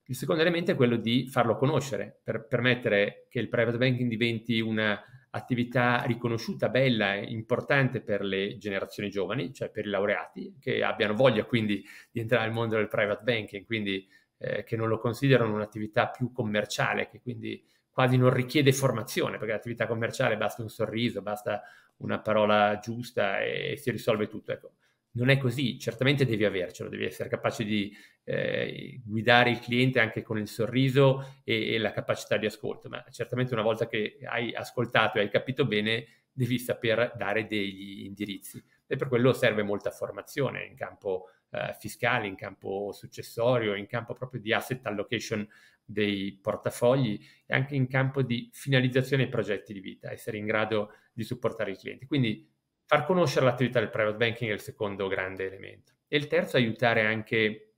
Il 0.07 0.17
secondo 0.17 0.43
elemento 0.43 0.71
è 0.71 0.77
quello 0.77 0.97
di 0.97 1.27
farlo 1.29 1.57
conoscere 1.57 2.21
per 2.23 2.47
permettere 2.47 3.27
che 3.29 3.39
il 3.39 3.49
private 3.49 3.77
banking 3.77 4.09
diventi 4.09 4.61
una 4.61 5.01
attività 5.35 6.03
riconosciuta, 6.03 6.69
bella 6.69 7.15
importante 7.15 8.01
per 8.01 8.23
le 8.23 8.59
generazioni 8.59 9.09
giovani, 9.09 9.53
cioè 9.53 9.71
per 9.71 9.87
i 9.87 9.89
laureati, 9.89 10.57
che 10.61 10.83
abbiano 10.83 11.15
voglia 11.15 11.45
quindi 11.45 11.85
di 12.11 12.21
entrare 12.21 12.45
nel 12.45 12.55
mondo 12.55 12.77
del 12.77 12.89
private 12.89 13.23
banking, 13.23 13.65
quindi 13.65 14.07
eh, 14.39 14.63
che 14.65 14.77
non 14.77 14.89
lo 14.89 14.99
considerano 14.99 15.55
un'attività 15.55 16.09
più 16.09 16.33
commerciale, 16.33 17.09
che 17.09 17.21
quindi 17.21 17.65
quasi 17.91 18.17
non 18.17 18.33
richiede 18.33 18.73
formazione, 18.73 19.39
perché 19.39 19.53
l'attività 19.53 19.87
commerciale 19.87 20.37
basta 20.37 20.63
un 20.63 20.69
sorriso, 20.69 21.23
basta 21.23 21.63
una 21.99 22.19
parola 22.21 22.79
giusta 22.79 23.41
e, 23.41 23.73
e 23.73 23.77
si 23.77 23.91
risolve 23.91 24.29
tutto. 24.29 24.53
Ecco, 24.53 24.73
non 25.13 25.29
è 25.29 25.39
così, 25.39 25.79
certamente 25.79 26.25
devi 26.25 26.45
avercelo, 26.45 26.89
devi 26.89 27.05
essere 27.05 27.29
capace 27.29 27.65
di 27.65 27.95
eh, 28.25 29.01
guidare 29.05 29.51
il 29.51 29.59
cliente 29.59 30.01
anche 30.01 30.23
con 30.23 30.39
il 30.39 30.49
sorriso 30.49 31.41
e, 31.45 31.75
e, 31.75 31.79
la 31.79 31.93
capacità 31.93 32.37
di 32.37 32.47
ascolto, 32.47 32.89
ma 32.89 33.05
certamente 33.11 33.53
una 33.53 33.63
volta 33.63 33.87
che 33.87 34.19
hai 34.25 34.55
ascoltato 34.55 35.19
e 35.19 35.23
hai 35.23 35.31
capito 35.31 35.67
bene, 35.67 36.07
devi 36.33 36.59
saper 36.59 37.13
dare 37.17 37.47
degli 37.47 38.05
indirizzi 38.05 38.63
e 38.87 38.97
per 38.97 39.09
quello 39.09 39.33
serve 39.33 39.63
molta 39.63 39.91
formazione 39.91 40.65
in 40.65 40.75
campo 40.75 41.29
eh, 41.51 41.77
fiscale, 41.79 42.27
in 42.27 42.35
campo 42.35 42.93
successorio, 42.93 43.75
in 43.75 43.87
campo 43.87 44.15
proprio 44.15 44.41
di 44.41 44.53
asset 44.53 44.85
allocation 44.87 45.47
dei 45.85 46.39
portafogli 46.41 47.21
e 47.45 47.55
anche 47.55 47.75
in 47.75 47.87
campo 47.87 48.23
di 48.23 48.49
finalizzazione 48.53 49.25
ai 49.25 49.29
progetti 49.29 49.75
di 49.75 49.81
vita, 49.81 50.11
essere 50.11 50.39
in 50.39 50.47
grado 50.47 50.93
di 51.13 51.23
supportare 51.23 51.73
i 51.73 51.77
clienti. 51.77 52.07
Quindi 52.07 52.51
far 52.93 53.07
conoscere 53.07 53.47
l'attività 53.47 53.79
del 53.79 53.89
private 53.89 54.19
banking 54.19 54.51
è 54.51 54.53
il 54.53 54.61
secondo 54.61 55.09
grande 55.09 55.47
elemento. 55.47 55.93
E 56.07 56.19
il 56.19 56.27
terzo, 56.27 56.59
aiutare 56.59 57.01
anche, 57.01 57.77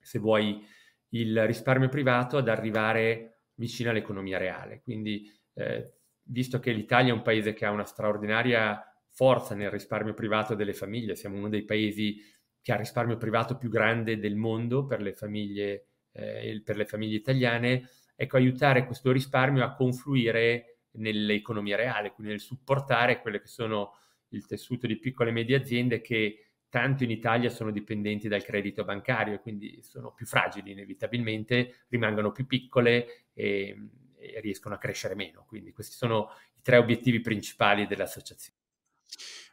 se 0.00 0.18
vuoi, 0.18 0.66
il 1.10 1.46
risparmio 1.46 1.90
privato 1.90 2.38
ad 2.38 2.48
arrivare 2.48 3.42
vicino 3.56 3.90
all'economia 3.90 4.38
reale. 4.38 4.80
Quindi, 4.80 5.30
eh, 5.52 5.92
visto 6.22 6.60
che 6.60 6.72
l'Italia 6.72 7.12
è 7.12 7.14
un 7.14 7.20
paese 7.20 7.52
che 7.52 7.66
ha 7.66 7.70
una 7.70 7.84
straordinaria 7.84 8.82
forza 9.10 9.54
nel 9.54 9.68
risparmio 9.70 10.14
privato 10.14 10.54
delle 10.54 10.72
famiglie, 10.72 11.14
siamo 11.14 11.36
uno 11.36 11.50
dei 11.50 11.64
paesi 11.64 12.16
che 12.62 12.72
ha 12.72 12.76
il 12.76 12.80
risparmio 12.80 13.18
privato 13.18 13.58
più 13.58 13.68
grande 13.68 14.18
del 14.18 14.36
mondo 14.36 14.86
per 14.86 15.02
le 15.02 15.12
famiglie, 15.12 15.88
eh, 16.12 16.62
per 16.64 16.78
le 16.78 16.86
famiglie 16.86 17.16
italiane, 17.16 17.86
ecco, 18.16 18.38
aiutare 18.38 18.86
questo 18.86 19.12
risparmio 19.12 19.62
a 19.62 19.74
confluire 19.74 20.84
nell'economia 20.92 21.76
reale, 21.76 22.12
quindi 22.12 22.32
nel 22.32 22.40
supportare 22.40 23.20
quelle 23.20 23.42
che 23.42 23.46
sono 23.48 23.92
il 24.30 24.46
tessuto 24.46 24.86
di 24.86 24.98
piccole 24.98 25.30
e 25.30 25.32
medie 25.32 25.56
aziende 25.56 26.00
che 26.00 26.48
tanto 26.68 27.04
in 27.04 27.10
Italia 27.10 27.48
sono 27.48 27.70
dipendenti 27.70 28.28
dal 28.28 28.44
credito 28.44 28.84
bancario 28.84 29.34
e 29.34 29.40
quindi 29.40 29.80
sono 29.82 30.12
più 30.12 30.26
fragili 30.26 30.72
inevitabilmente, 30.72 31.84
rimangono 31.88 32.30
più 32.30 32.46
piccole 32.46 33.28
e, 33.32 33.74
e 34.18 34.40
riescono 34.40 34.74
a 34.74 34.78
crescere 34.78 35.14
meno. 35.14 35.44
Quindi 35.46 35.72
questi 35.72 35.94
sono 35.94 36.30
i 36.56 36.60
tre 36.62 36.76
obiettivi 36.76 37.20
principali 37.20 37.86
dell'associazione. 37.86 38.56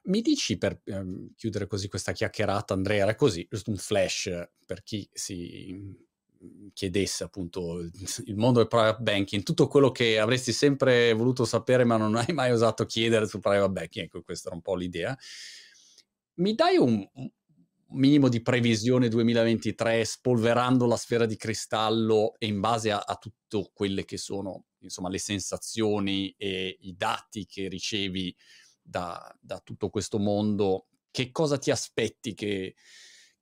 Mi 0.03 0.21
dici 0.21 0.57
per 0.57 0.81
ehm, 0.83 1.33
chiudere 1.35 1.67
così 1.67 1.87
questa 1.87 2.11
chiacchierata, 2.11 2.73
Andrea, 2.73 3.03
era 3.03 3.15
così, 3.15 3.47
giusto 3.49 3.71
un 3.71 3.77
flash 3.77 4.49
per 4.65 4.83
chi 4.83 5.07
si 5.11 6.03
chiedesse 6.73 7.23
appunto 7.23 7.79
il 8.25 8.35
mondo 8.35 8.59
del 8.59 8.67
private 8.67 9.01
banking, 9.01 9.43
tutto 9.43 9.67
quello 9.67 9.91
che 9.91 10.19
avresti 10.19 10.51
sempre 10.51 11.13
voluto 11.13 11.45
sapere 11.45 11.83
ma 11.83 11.97
non 11.97 12.15
hai 12.17 12.33
mai 12.33 12.51
osato 12.51 12.85
chiedere 12.85 13.27
sul 13.27 13.39
private 13.41 13.71
banking, 13.71 14.05
ecco 14.05 14.21
questa 14.21 14.47
era 14.47 14.55
un 14.55 14.61
po' 14.61 14.75
l'idea. 14.75 15.17
Mi 16.37 16.53
dai 16.53 16.77
un, 16.77 17.07
minimo 17.95 18.29
di 18.29 18.41
previsione 18.41 19.07
2023 19.07 20.03
spolverando 20.03 20.85
la 20.85 20.97
sfera 20.97 21.25
di 21.25 21.37
cristallo 21.37 22.35
e 22.37 22.47
in 22.47 22.59
base 22.59 22.91
a, 22.91 22.99
a 22.99 23.15
tutte 23.15 23.69
quelle 23.73 24.05
che 24.05 24.17
sono 24.17 24.65
insomma 24.79 25.09
le 25.09 25.17
sensazioni 25.17 26.33
e 26.37 26.77
i 26.81 26.95
dati 26.95 27.45
che 27.45 27.67
ricevi 27.67 28.35
da, 28.81 29.35
da 29.39 29.59
tutto 29.59 29.89
questo 29.89 30.19
mondo, 30.19 30.87
che 31.09 31.31
cosa 31.31 31.57
ti 31.57 31.71
aspetti 31.71 32.33
che 32.33 32.75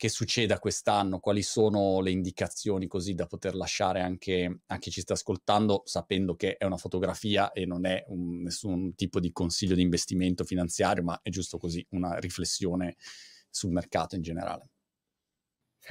che 0.04 0.10
succeda 0.10 0.60
quest'anno, 0.60 1.20
quali 1.20 1.42
sono 1.42 2.02
le 2.02 2.12
indicazioni 2.12 2.88
così 2.88 3.14
da 3.14 3.26
poter 3.26 3.56
lasciare 3.56 4.02
anche 4.02 4.64
a 4.66 4.78
chi 4.78 4.92
ci 4.92 5.00
sta 5.00 5.14
ascoltando, 5.14 5.84
sapendo 5.86 6.36
che 6.36 6.58
è 6.58 6.66
una 6.66 6.76
fotografia 6.76 7.54
e 7.54 7.66
non 7.66 7.86
è 7.86 8.04
un, 8.08 8.42
nessun 8.42 8.96
tipo 8.96 9.22
di 9.22 9.32
consiglio 9.32 9.76
di 9.76 9.82
investimento 9.82 10.44
finanziario, 10.44 11.04
ma 11.04 11.22
è 11.22 11.30
giusto 11.30 11.58
così 11.58 11.86
una 11.92 12.18
riflessione 12.18 12.98
sul 13.50 13.72
mercato 13.72 14.16
in 14.16 14.24
generale. 14.24 14.72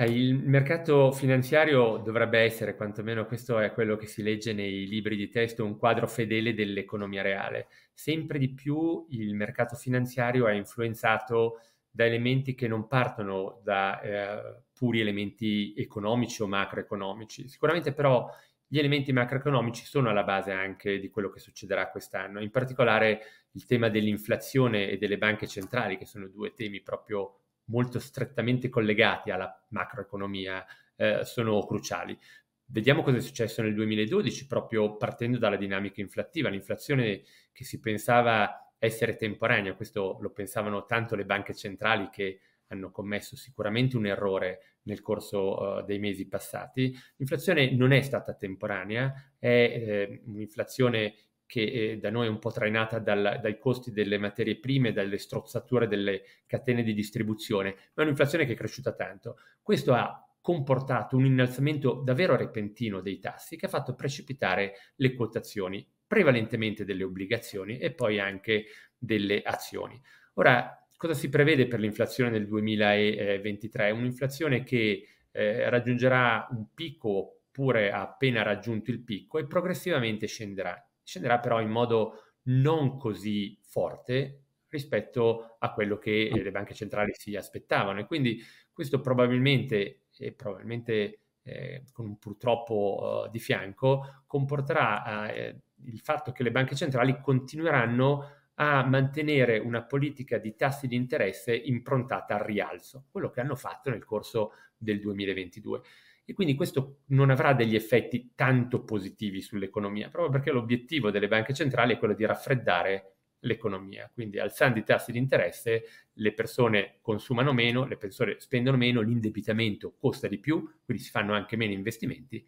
il 0.00 0.34
mercato 0.34 1.10
finanziario 1.12 1.96
dovrebbe 1.96 2.40
essere, 2.40 2.76
quantomeno 2.76 3.24
questo 3.24 3.60
è 3.60 3.72
quello 3.72 3.96
che 3.96 4.06
si 4.06 4.22
legge 4.22 4.52
nei 4.52 4.86
libri 4.86 5.16
di 5.16 5.30
testo, 5.30 5.64
un 5.64 5.78
quadro 5.78 6.06
fedele 6.06 6.52
dell'economia 6.52 7.22
reale. 7.22 7.68
Sempre 7.94 8.38
di 8.38 8.52
più 8.52 9.06
il 9.08 9.34
mercato 9.34 9.74
finanziario 9.74 10.46
è 10.48 10.52
influenzato 10.52 11.60
da 11.94 12.06
elementi 12.06 12.54
che 12.54 12.66
non 12.66 12.88
partono 12.88 13.60
da 13.62 14.00
eh, 14.00 14.62
puri 14.72 15.00
elementi 15.00 15.74
economici 15.76 16.42
o 16.42 16.48
macroeconomici. 16.48 17.46
Sicuramente 17.46 17.92
però 17.92 18.28
gli 18.66 18.78
elementi 18.78 19.12
macroeconomici 19.12 19.84
sono 19.84 20.08
alla 20.08 20.24
base 20.24 20.50
anche 20.50 20.98
di 20.98 21.10
quello 21.10 21.28
che 21.28 21.38
succederà 21.38 21.90
quest'anno, 21.90 22.40
in 22.40 22.50
particolare 22.50 23.20
il 23.52 23.66
tema 23.66 23.90
dell'inflazione 23.90 24.88
e 24.88 24.96
delle 24.96 25.18
banche 25.18 25.46
centrali, 25.46 25.98
che 25.98 26.06
sono 26.06 26.26
due 26.26 26.54
temi 26.54 26.80
proprio 26.80 27.40
molto 27.66 27.98
strettamente 28.00 28.70
collegati 28.70 29.30
alla 29.30 29.54
macroeconomia, 29.68 30.64
eh, 30.96 31.20
sono 31.24 31.62
cruciali. 31.66 32.18
Vediamo 32.64 33.02
cosa 33.02 33.18
è 33.18 33.20
successo 33.20 33.60
nel 33.60 33.74
2012, 33.74 34.46
proprio 34.46 34.96
partendo 34.96 35.36
dalla 35.36 35.56
dinamica 35.56 36.00
inflattiva. 36.00 36.48
L'inflazione 36.48 37.22
che 37.52 37.64
si 37.64 37.78
pensava 37.78 38.61
essere 38.82 39.14
temporanea, 39.14 39.74
questo 39.74 40.18
lo 40.20 40.30
pensavano 40.30 40.86
tanto 40.86 41.14
le 41.14 41.24
banche 41.24 41.54
centrali 41.54 42.08
che 42.10 42.40
hanno 42.66 42.90
commesso 42.90 43.36
sicuramente 43.36 43.96
un 43.96 44.06
errore 44.06 44.78
nel 44.82 45.00
corso 45.00 45.60
uh, 45.60 45.84
dei 45.84 46.00
mesi 46.00 46.26
passati. 46.26 46.92
L'inflazione 47.16 47.70
non 47.76 47.92
è 47.92 48.00
stata 48.00 48.34
temporanea, 48.34 49.34
è 49.38 49.46
eh, 49.46 50.22
un'inflazione 50.24 51.14
che 51.46 51.62
eh, 51.62 51.98
da 51.98 52.10
noi 52.10 52.26
è 52.26 52.30
un 52.30 52.40
po' 52.40 52.50
trainata 52.50 52.98
dal, 52.98 53.38
dai 53.40 53.56
costi 53.58 53.92
delle 53.92 54.18
materie 54.18 54.58
prime, 54.58 54.92
dalle 54.92 55.18
strozzature 55.18 55.86
delle 55.86 56.22
catene 56.46 56.82
di 56.82 56.92
distribuzione, 56.92 57.74
ma 57.94 58.02
è 58.02 58.06
un'inflazione 58.06 58.46
che 58.46 58.54
è 58.54 58.56
cresciuta 58.56 58.94
tanto. 58.94 59.36
Questo 59.60 59.92
ha 59.92 60.26
comportato 60.40 61.16
un 61.16 61.24
innalzamento 61.24 62.02
davvero 62.02 62.34
repentino 62.34 63.00
dei 63.00 63.20
tassi 63.20 63.56
che 63.56 63.66
ha 63.66 63.68
fatto 63.68 63.94
precipitare 63.94 64.72
le 64.96 65.14
quotazioni, 65.14 65.86
prevalentemente 66.12 66.84
delle 66.84 67.04
obbligazioni 67.04 67.78
e 67.78 67.90
poi 67.90 68.20
anche 68.20 68.66
delle 68.98 69.40
azioni. 69.40 69.98
Ora, 70.34 70.86
cosa 70.94 71.14
si 71.14 71.30
prevede 71.30 71.66
per 71.66 71.80
l'inflazione 71.80 72.28
nel 72.28 72.46
2023? 72.46 73.90
Un'inflazione 73.92 74.62
che 74.62 75.06
eh, 75.30 75.70
raggiungerà 75.70 76.48
un 76.50 76.66
picco 76.74 77.44
oppure 77.46 77.90
ha 77.92 78.02
appena 78.02 78.42
raggiunto 78.42 78.90
il 78.90 79.02
picco 79.02 79.38
e 79.38 79.46
progressivamente 79.46 80.26
scenderà 80.26 80.86
scenderà 81.02 81.38
però 81.38 81.62
in 81.62 81.70
modo 81.70 82.34
non 82.42 82.98
così 82.98 83.58
forte 83.62 84.42
rispetto 84.68 85.56
a 85.60 85.72
quello 85.72 85.96
che 85.96 86.30
le 86.30 86.50
banche 86.50 86.74
centrali 86.74 87.12
si 87.14 87.34
aspettavano 87.36 88.00
e 88.00 88.06
quindi 88.06 88.38
questo 88.70 89.00
probabilmente, 89.00 90.02
e 90.18 90.32
probabilmente 90.32 91.20
eh, 91.42 91.84
con 91.90 92.06
un 92.06 92.18
purtroppo 92.18 93.24
uh, 93.26 93.30
di 93.30 93.38
fianco, 93.38 94.22
comporterà 94.26 95.30
uh, 95.52 95.60
il 95.84 96.00
fatto 96.00 96.32
che 96.32 96.42
le 96.42 96.50
banche 96.50 96.74
centrali 96.74 97.20
continueranno 97.20 98.40
a 98.54 98.84
mantenere 98.84 99.58
una 99.58 99.82
politica 99.82 100.38
di 100.38 100.54
tassi 100.54 100.86
di 100.86 100.96
interesse 100.96 101.54
improntata 101.54 102.34
al 102.34 102.44
rialzo, 102.44 103.06
quello 103.10 103.30
che 103.30 103.40
hanno 103.40 103.56
fatto 103.56 103.90
nel 103.90 104.04
corso 104.04 104.52
del 104.76 105.00
2022 105.00 105.80
e 106.24 106.34
quindi 106.34 106.54
questo 106.54 107.00
non 107.06 107.30
avrà 107.30 107.52
degli 107.52 107.74
effetti 107.74 108.32
tanto 108.34 108.84
positivi 108.84 109.40
sull'economia, 109.40 110.08
proprio 110.08 110.30
perché 110.30 110.52
l'obiettivo 110.52 111.10
delle 111.10 111.28
banche 111.28 111.52
centrali 111.52 111.94
è 111.94 111.98
quello 111.98 112.14
di 112.14 112.24
raffreddare 112.24 113.16
l'economia. 113.40 114.08
Quindi 114.12 114.38
alzando 114.38 114.78
i 114.78 114.84
tassi 114.84 115.10
di 115.10 115.18
interesse 115.18 115.84
le 116.12 116.32
persone 116.32 116.98
consumano 117.00 117.52
meno, 117.52 117.86
le 117.86 117.96
persone 117.96 118.36
spendono 118.38 118.76
meno, 118.76 119.00
l'indebitamento 119.00 119.94
costa 119.98 120.28
di 120.28 120.38
più, 120.38 120.62
quindi 120.84 121.02
si 121.02 121.10
fanno 121.10 121.34
anche 121.34 121.56
meno 121.56 121.72
investimenti 121.72 122.46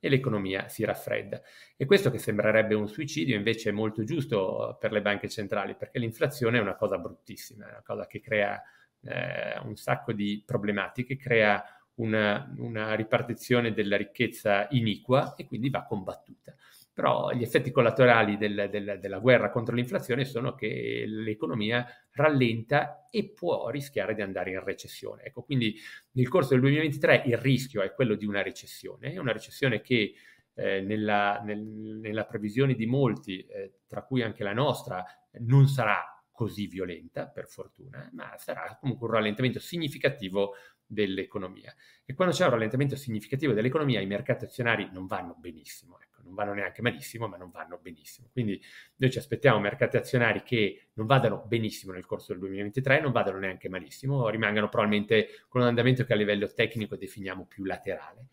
e 0.00 0.08
l'economia 0.08 0.68
si 0.68 0.84
raffredda. 0.84 1.40
E 1.76 1.84
questo 1.84 2.10
che 2.10 2.18
sembrerebbe 2.18 2.74
un 2.74 2.88
suicidio 2.88 3.36
invece 3.36 3.70
è 3.70 3.72
molto 3.72 4.04
giusto 4.04 4.76
per 4.80 4.92
le 4.92 5.02
banche 5.02 5.28
centrali, 5.28 5.74
perché 5.74 5.98
l'inflazione 5.98 6.58
è 6.58 6.60
una 6.60 6.76
cosa 6.76 6.98
bruttissima, 6.98 7.66
è 7.66 7.70
una 7.70 7.82
cosa 7.84 8.06
che 8.06 8.20
crea 8.20 8.62
eh, 9.02 9.58
un 9.64 9.76
sacco 9.76 10.12
di 10.12 10.42
problematiche, 10.44 11.16
crea 11.16 11.62
una, 11.96 12.52
una 12.58 12.94
ripartizione 12.94 13.72
della 13.72 13.96
ricchezza 13.96 14.66
iniqua 14.70 15.34
e 15.34 15.46
quindi 15.46 15.70
va 15.70 15.84
combattuta. 15.84 16.54
Però 16.96 17.30
gli 17.32 17.42
effetti 17.42 17.70
collaterali 17.70 18.38
del, 18.38 18.68
del, 18.70 18.96
della 18.98 19.18
guerra 19.18 19.50
contro 19.50 19.74
l'inflazione 19.74 20.24
sono 20.24 20.54
che 20.54 21.04
l'economia 21.06 21.86
rallenta 22.12 23.04
e 23.10 23.32
può 23.34 23.68
rischiare 23.68 24.14
di 24.14 24.22
andare 24.22 24.52
in 24.52 24.64
recessione. 24.64 25.24
Ecco, 25.24 25.42
quindi 25.42 25.78
nel 26.12 26.28
corso 26.28 26.54
del 26.54 26.60
2023 26.60 27.24
il 27.26 27.36
rischio 27.36 27.82
è 27.82 27.92
quello 27.92 28.14
di 28.14 28.24
una 28.24 28.40
recessione, 28.40 29.18
una 29.18 29.32
recessione 29.32 29.82
che 29.82 30.14
eh, 30.54 30.80
nella, 30.80 31.42
nel, 31.44 31.60
nella, 31.60 32.24
previsione 32.24 32.72
di 32.72 32.86
molti, 32.86 33.44
eh, 33.44 33.80
tra 33.86 34.02
cui 34.02 34.22
anche 34.22 34.42
la 34.42 34.54
nostra, 34.54 35.04
non 35.40 35.68
sarà 35.68 36.02
così 36.30 36.66
violenta, 36.66 37.28
per 37.28 37.46
fortuna, 37.46 38.08
ma 38.14 38.34
sarà 38.38 38.74
comunque 38.80 39.06
un 39.06 39.12
rallentamento 39.12 39.60
significativo 39.60 40.54
dell'economia. 40.86 41.74
E 42.04 42.14
quando 42.14 42.34
c'è 42.34 42.44
un 42.44 42.50
rallentamento 42.52 42.96
significativo 42.96 43.52
dell'economia, 43.52 44.00
i 44.00 44.06
mercati 44.06 44.44
azionari 44.44 44.88
non 44.92 45.06
vanno 45.06 45.34
benissimo, 45.38 45.98
non 46.26 46.34
vanno 46.34 46.52
neanche 46.52 46.82
malissimo, 46.82 47.28
ma 47.28 47.36
non 47.36 47.50
vanno 47.50 47.78
benissimo. 47.80 48.28
Quindi 48.30 48.60
noi 48.96 49.10
ci 49.10 49.18
aspettiamo 49.18 49.58
mercati 49.58 49.96
azionari 49.96 50.42
che 50.42 50.88
non 50.94 51.06
vadano 51.06 51.44
benissimo 51.46 51.92
nel 51.92 52.04
corso 52.04 52.32
del 52.32 52.40
2023, 52.40 53.00
non 53.00 53.12
vadano 53.12 53.38
neanche 53.38 53.68
malissimo, 53.68 54.28
rimangano 54.28 54.68
probabilmente 54.68 55.28
con 55.48 55.62
un 55.62 55.68
andamento 55.68 56.04
che 56.04 56.12
a 56.12 56.16
livello 56.16 56.52
tecnico 56.52 56.96
definiamo 56.96 57.46
più 57.46 57.64
laterale. 57.64 58.26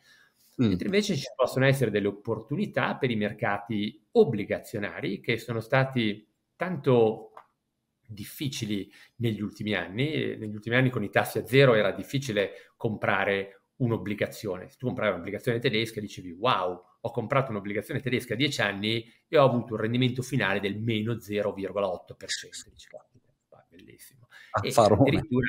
Mm. 0.62 0.68
Mentre 0.68 0.86
invece 0.86 1.16
ci 1.16 1.28
possono 1.36 1.66
essere 1.66 1.90
delle 1.90 2.08
opportunità 2.08 2.96
per 2.96 3.10
i 3.10 3.16
mercati 3.16 4.06
obbligazionari 4.12 5.20
che 5.20 5.38
sono 5.38 5.60
stati 5.60 6.28
tanto 6.56 7.32
difficili 8.06 8.92
negli 9.18 9.42
ultimi 9.42 9.74
anni. 9.74 10.36
Negli 10.38 10.54
ultimi 10.54 10.76
anni 10.76 10.90
con 10.90 11.04
i 11.04 11.10
tassi 11.10 11.40
a 11.40 11.46
zero 11.46 11.74
era 11.74 11.92
difficile 11.92 12.72
comprare 12.76 13.64
un'obbligazione. 13.78 14.70
Se 14.70 14.78
tu 14.78 14.86
compravi 14.88 15.14
un'obbligazione 15.14 15.60
tedesca 15.60 16.00
dicevi 16.00 16.32
wow, 16.32 16.82
ho 17.06 17.12
comprato 17.12 17.52
un'obbligazione 17.52 18.00
tedesca 18.00 18.34
a 18.34 18.38
10 18.38 18.62
anni 18.62 19.12
e 19.28 19.38
ho 19.38 19.44
avuto 19.44 19.74
un 19.74 19.82
rendimento 19.82 20.22
finale 20.22 20.62
del 20.62 20.80
meno 20.80 21.14
0,8%. 21.14 22.70
Dici, 22.70 22.88
bellissimo. 23.70 24.28
Affarone. 24.52 25.02
E 25.02 25.08
addirittura 25.08 25.48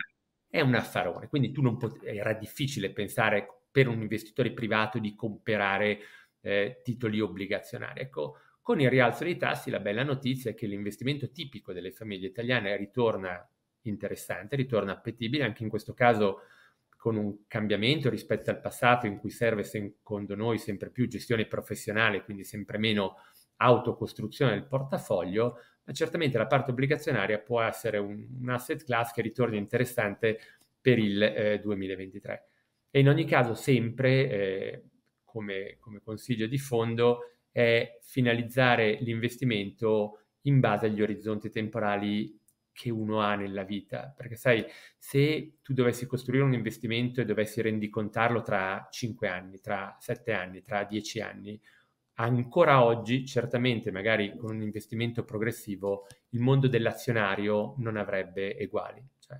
è 0.48 0.60
un 0.60 0.74
affarone, 0.74 1.28
quindi 1.28 1.52
tu 1.52 1.62
non 1.62 1.76
pot- 1.76 2.04
era 2.04 2.32
difficile 2.32 2.90
pensare 2.90 3.66
per 3.70 3.88
un 3.88 4.00
investitore 4.00 4.52
privato 4.52 4.98
di 4.98 5.14
comprare 5.14 5.98
eh, 6.40 6.80
titoli 6.82 7.20
obbligazionari. 7.20 8.00
Ecco, 8.00 8.38
con 8.60 8.80
il 8.80 8.88
rialzo 8.88 9.24
dei 9.24 9.36
tassi 9.36 9.70
la 9.70 9.80
bella 9.80 10.02
notizia 10.02 10.50
è 10.50 10.54
che 10.54 10.66
l'investimento 10.66 11.30
tipico 11.30 11.72
delle 11.72 11.90
famiglie 11.92 12.28
italiane 12.28 12.76
ritorna 12.76 13.48
interessante, 13.82 14.56
ritorna 14.56 14.92
appetibile, 14.92 15.44
anche 15.44 15.62
in 15.62 15.68
questo 15.68 15.92
caso 15.92 16.40
con 17.04 17.16
un 17.16 17.46
cambiamento 17.48 18.08
rispetto 18.08 18.48
al 18.48 18.62
passato 18.62 19.06
in 19.06 19.18
cui 19.18 19.28
serve 19.28 19.62
secondo 19.62 20.34
noi 20.34 20.56
sempre 20.56 20.88
più 20.88 21.06
gestione 21.06 21.44
professionale, 21.44 22.24
quindi 22.24 22.44
sempre 22.44 22.78
meno 22.78 23.16
autocostruzione 23.56 24.52
del 24.52 24.64
portafoglio, 24.64 25.58
ma 25.84 25.92
certamente 25.92 26.38
la 26.38 26.46
parte 26.46 26.70
obbligazionaria 26.70 27.40
può 27.40 27.60
essere 27.60 27.98
un, 27.98 28.26
un 28.40 28.48
asset 28.48 28.82
class 28.84 29.12
che 29.12 29.20
ritorna 29.20 29.56
interessante 29.56 30.38
per 30.80 30.98
il 30.98 31.22
eh, 31.22 31.60
2023. 31.60 32.48
E 32.90 33.00
in 33.00 33.10
ogni 33.10 33.26
caso 33.26 33.52
sempre, 33.52 34.30
eh, 34.30 34.84
come, 35.24 35.76
come 35.80 36.00
consiglio 36.02 36.46
di 36.46 36.56
fondo, 36.56 37.18
è 37.50 37.98
finalizzare 38.00 38.94
l'investimento 39.02 40.20
in 40.44 40.58
base 40.58 40.86
agli 40.86 41.02
orizzonti 41.02 41.50
temporali 41.50 42.40
che 42.74 42.90
uno 42.90 43.20
ha 43.20 43.36
nella 43.36 43.62
vita. 43.62 44.12
Perché 44.14 44.36
sai, 44.36 44.66
se 44.98 45.58
tu 45.62 45.72
dovessi 45.72 46.06
costruire 46.06 46.44
un 46.44 46.52
investimento 46.52 47.20
e 47.20 47.24
dovessi 47.24 47.62
rendicontarlo 47.62 48.42
tra 48.42 48.86
5 48.90 49.28
anni, 49.28 49.60
tra 49.60 49.96
7 49.98 50.32
anni, 50.32 50.60
tra 50.60 50.84
10 50.84 51.20
anni, 51.20 51.58
ancora 52.14 52.84
oggi, 52.84 53.24
certamente 53.24 53.90
magari 53.90 54.36
con 54.36 54.54
un 54.54 54.62
investimento 54.62 55.24
progressivo, 55.24 56.06
il 56.30 56.40
mondo 56.40 56.68
dell'azionario 56.68 57.74
non 57.78 57.96
avrebbe 57.96 58.58
eguali. 58.58 59.02
Cioè, 59.18 59.36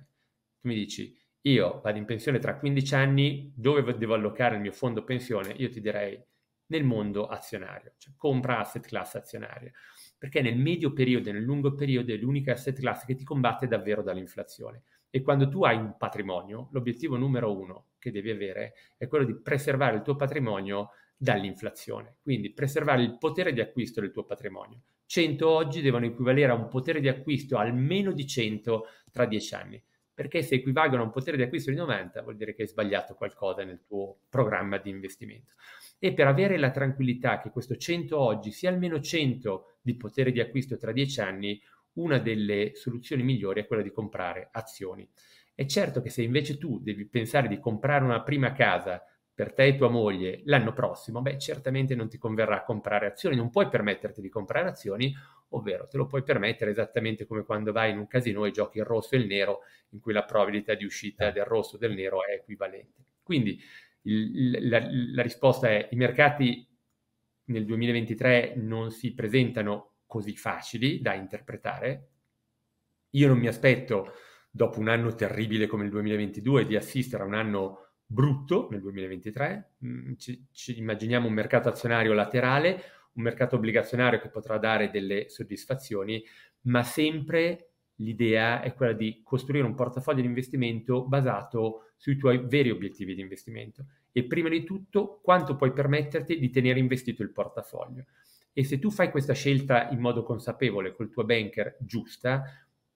tu 0.59 0.67
mi 0.67 0.75
dici, 0.75 1.15
io 1.41 1.81
vado 1.83 1.97
in 1.97 2.05
pensione 2.05 2.39
tra 2.39 2.57
15 2.57 2.95
anni, 2.95 3.53
dove 3.55 3.95
devo 3.97 4.13
allocare 4.13 4.55
il 4.55 4.61
mio 4.61 4.71
fondo 4.71 5.03
pensione? 5.03 5.53
Io 5.57 5.69
ti 5.69 5.81
direi 5.81 6.19
nel 6.67 6.83
mondo 6.83 7.27
azionario, 7.27 7.93
cioè 7.97 8.13
compra 8.15 8.59
asset 8.59 8.85
class 8.87 9.15
azionaria, 9.15 9.71
perché 10.17 10.41
nel 10.41 10.57
medio 10.57 10.93
periodo 10.93 11.29
e 11.29 11.33
nel 11.33 11.43
lungo 11.43 11.73
periodo 11.75 12.13
è 12.13 12.17
l'unica 12.17 12.53
asset 12.53 12.79
class 12.79 13.05
che 13.05 13.15
ti 13.15 13.23
combatte 13.23 13.67
davvero 13.67 14.01
dall'inflazione. 14.01 14.83
E 15.09 15.21
quando 15.21 15.47
tu 15.47 15.63
hai 15.63 15.77
un 15.77 15.95
patrimonio, 15.97 16.69
l'obiettivo 16.71 17.15
numero 17.17 17.57
uno 17.57 17.87
che 17.99 18.11
devi 18.11 18.29
avere 18.29 18.73
è 18.97 19.07
quello 19.07 19.25
di 19.25 19.35
preservare 19.35 19.95
il 19.95 20.01
tuo 20.01 20.15
patrimonio 20.15 20.89
dall'inflazione, 21.17 22.17
quindi 22.21 22.51
preservare 22.51 23.01
il 23.01 23.17
potere 23.17 23.53
di 23.53 23.61
acquisto 23.61 24.01
del 24.01 24.11
tuo 24.11 24.25
patrimonio. 24.25 24.81
100 25.05 25.49
oggi 25.49 25.81
devono 25.81 26.05
equivalere 26.05 26.51
a 26.51 26.55
un 26.55 26.67
potere 26.67 26.99
di 26.99 27.07
acquisto 27.07 27.57
almeno 27.57 28.11
di 28.11 28.25
100 28.27 28.85
tra 29.11 29.25
10 29.25 29.55
anni, 29.55 29.83
perché 30.15 30.41
se 30.41 30.55
equivalgono 30.55 31.01
a 31.01 31.05
un 31.05 31.11
potere 31.11 31.35
di 31.35 31.43
acquisto 31.43 31.69
di 31.69 31.75
90 31.75 32.21
vuol 32.21 32.37
dire 32.37 32.55
che 32.55 32.61
hai 32.61 32.67
sbagliato 32.69 33.13
qualcosa 33.15 33.65
nel 33.65 33.83
tuo 33.85 34.21
programma 34.29 34.77
di 34.77 34.89
investimento 34.89 35.51
e 35.99 36.13
per 36.13 36.27
avere 36.27 36.57
la 36.57 36.71
tranquillità 36.71 37.39
che 37.39 37.51
questo 37.51 37.75
100 37.75 38.17
oggi 38.17 38.51
sia 38.51 38.69
almeno 38.69 38.99
100 38.99 39.79
di 39.81 39.95
potere 39.95 40.31
di 40.31 40.39
acquisto 40.39 40.77
tra 40.77 40.93
10 40.93 41.19
anni, 41.19 41.61
una 41.93 42.17
delle 42.17 42.71
soluzioni 42.75 43.23
migliori 43.23 43.61
è 43.61 43.67
quella 43.67 43.83
di 43.83 43.91
comprare 43.91 44.49
azioni. 44.51 45.07
È 45.53 45.65
certo 45.65 46.01
che 46.01 46.09
se 46.09 46.21
invece 46.21 46.57
tu 46.57 46.79
devi 46.79 47.05
pensare 47.05 47.47
di 47.47 47.59
comprare 47.59 48.03
una 48.03 48.23
prima 48.23 48.53
casa 48.53 49.03
per 49.35 49.53
te 49.53 49.65
e 49.65 49.75
tua 49.75 49.89
moglie 49.89 50.41
l'anno 50.45 50.71
prossimo, 50.71 51.21
beh, 51.21 51.37
certamente 51.37 51.93
non 51.93 52.07
ti 52.07 52.17
converrà 52.17 52.63
comprare 52.63 53.07
azioni, 53.07 53.35
non 53.35 53.49
puoi 53.49 53.67
permetterti 53.67 54.21
di 54.21 54.29
comprare 54.29 54.69
azioni, 54.69 55.13
ovvero 55.49 55.87
te 55.87 55.97
lo 55.97 56.05
puoi 56.05 56.23
permettere 56.23 56.71
esattamente 56.71 57.25
come 57.25 57.43
quando 57.43 57.73
vai 57.73 57.91
in 57.91 57.97
un 57.97 58.07
casino 58.07 58.45
e 58.45 58.51
giochi 58.51 58.77
il 58.77 58.85
rosso 58.85 59.15
e 59.15 59.17
il 59.17 59.27
nero, 59.27 59.59
in 59.89 59.99
cui 59.99 60.13
la 60.13 60.23
probabilità 60.23 60.73
di 60.73 60.85
uscita 60.85 61.31
del 61.31 61.43
rosso 61.43 61.75
o 61.75 61.77
del 61.77 61.93
nero 61.93 62.25
è 62.25 62.31
equivalente. 62.31 63.03
Quindi 63.21 63.61
il, 64.03 64.69
la, 64.69 64.87
la 64.89 65.21
risposta 65.21 65.67
è 65.67 65.89
i 65.91 65.95
mercati 65.97 66.65
nel 67.47 67.65
2023 67.65 68.53
non 68.55 68.89
si 68.91 69.13
presentano 69.13 69.97
così 70.05 70.35
facili 70.37 71.01
da 71.01 71.13
interpretare. 71.13 72.09
Io 73.11 73.27
non 73.27 73.37
mi 73.37 73.47
aspetto, 73.47 74.13
dopo 74.49 74.79
un 74.79 74.87
anno 74.87 75.13
terribile 75.13 75.67
come 75.67 75.83
il 75.83 75.89
2022, 75.89 76.65
di 76.65 76.77
assistere 76.77 77.23
a 77.23 77.25
un 77.25 77.33
anno 77.33 77.84
brutto 78.05 78.67
nel 78.71 78.81
2023. 78.81 79.73
Mm, 79.85 80.13
ci, 80.17 80.47
ci 80.51 80.77
immaginiamo 80.77 81.27
un 81.27 81.33
mercato 81.33 81.69
azionario 81.69 82.13
laterale, 82.13 82.81
un 83.13 83.23
mercato 83.23 83.55
obbligazionario 83.55 84.19
che 84.19 84.29
potrà 84.29 84.57
dare 84.57 84.89
delle 84.89 85.29
soddisfazioni, 85.29 86.23
ma 86.61 86.83
sempre 86.83 87.69
l'idea 87.99 88.61
è 88.61 88.73
quella 88.73 88.93
di 88.93 89.21
costruire 89.23 89.65
un 89.65 89.75
portafoglio 89.75 90.21
di 90.21 90.27
investimento 90.27 91.05
basato 91.05 91.91
sui 91.95 92.17
tuoi 92.17 92.45
veri 92.45 92.69
obiettivi 92.69 93.15
di 93.15 93.21
investimento 93.21 93.85
e 94.11 94.25
prima 94.25 94.49
di 94.49 94.63
tutto 94.63 95.19
quanto 95.21 95.55
puoi 95.55 95.71
permetterti 95.71 96.37
di 96.37 96.49
tenere 96.49 96.79
investito 96.79 97.23
il 97.23 97.31
portafoglio. 97.31 98.05
E 98.51 98.63
se 98.63 98.79
tu 98.79 98.89
fai 98.89 99.11
questa 99.11 99.33
scelta 99.33 99.89
in 99.89 99.99
modo 99.99 100.23
consapevole 100.23 100.93
col 100.93 101.09
tuo 101.09 101.25
banker 101.25 101.77
giusta, 101.79 102.43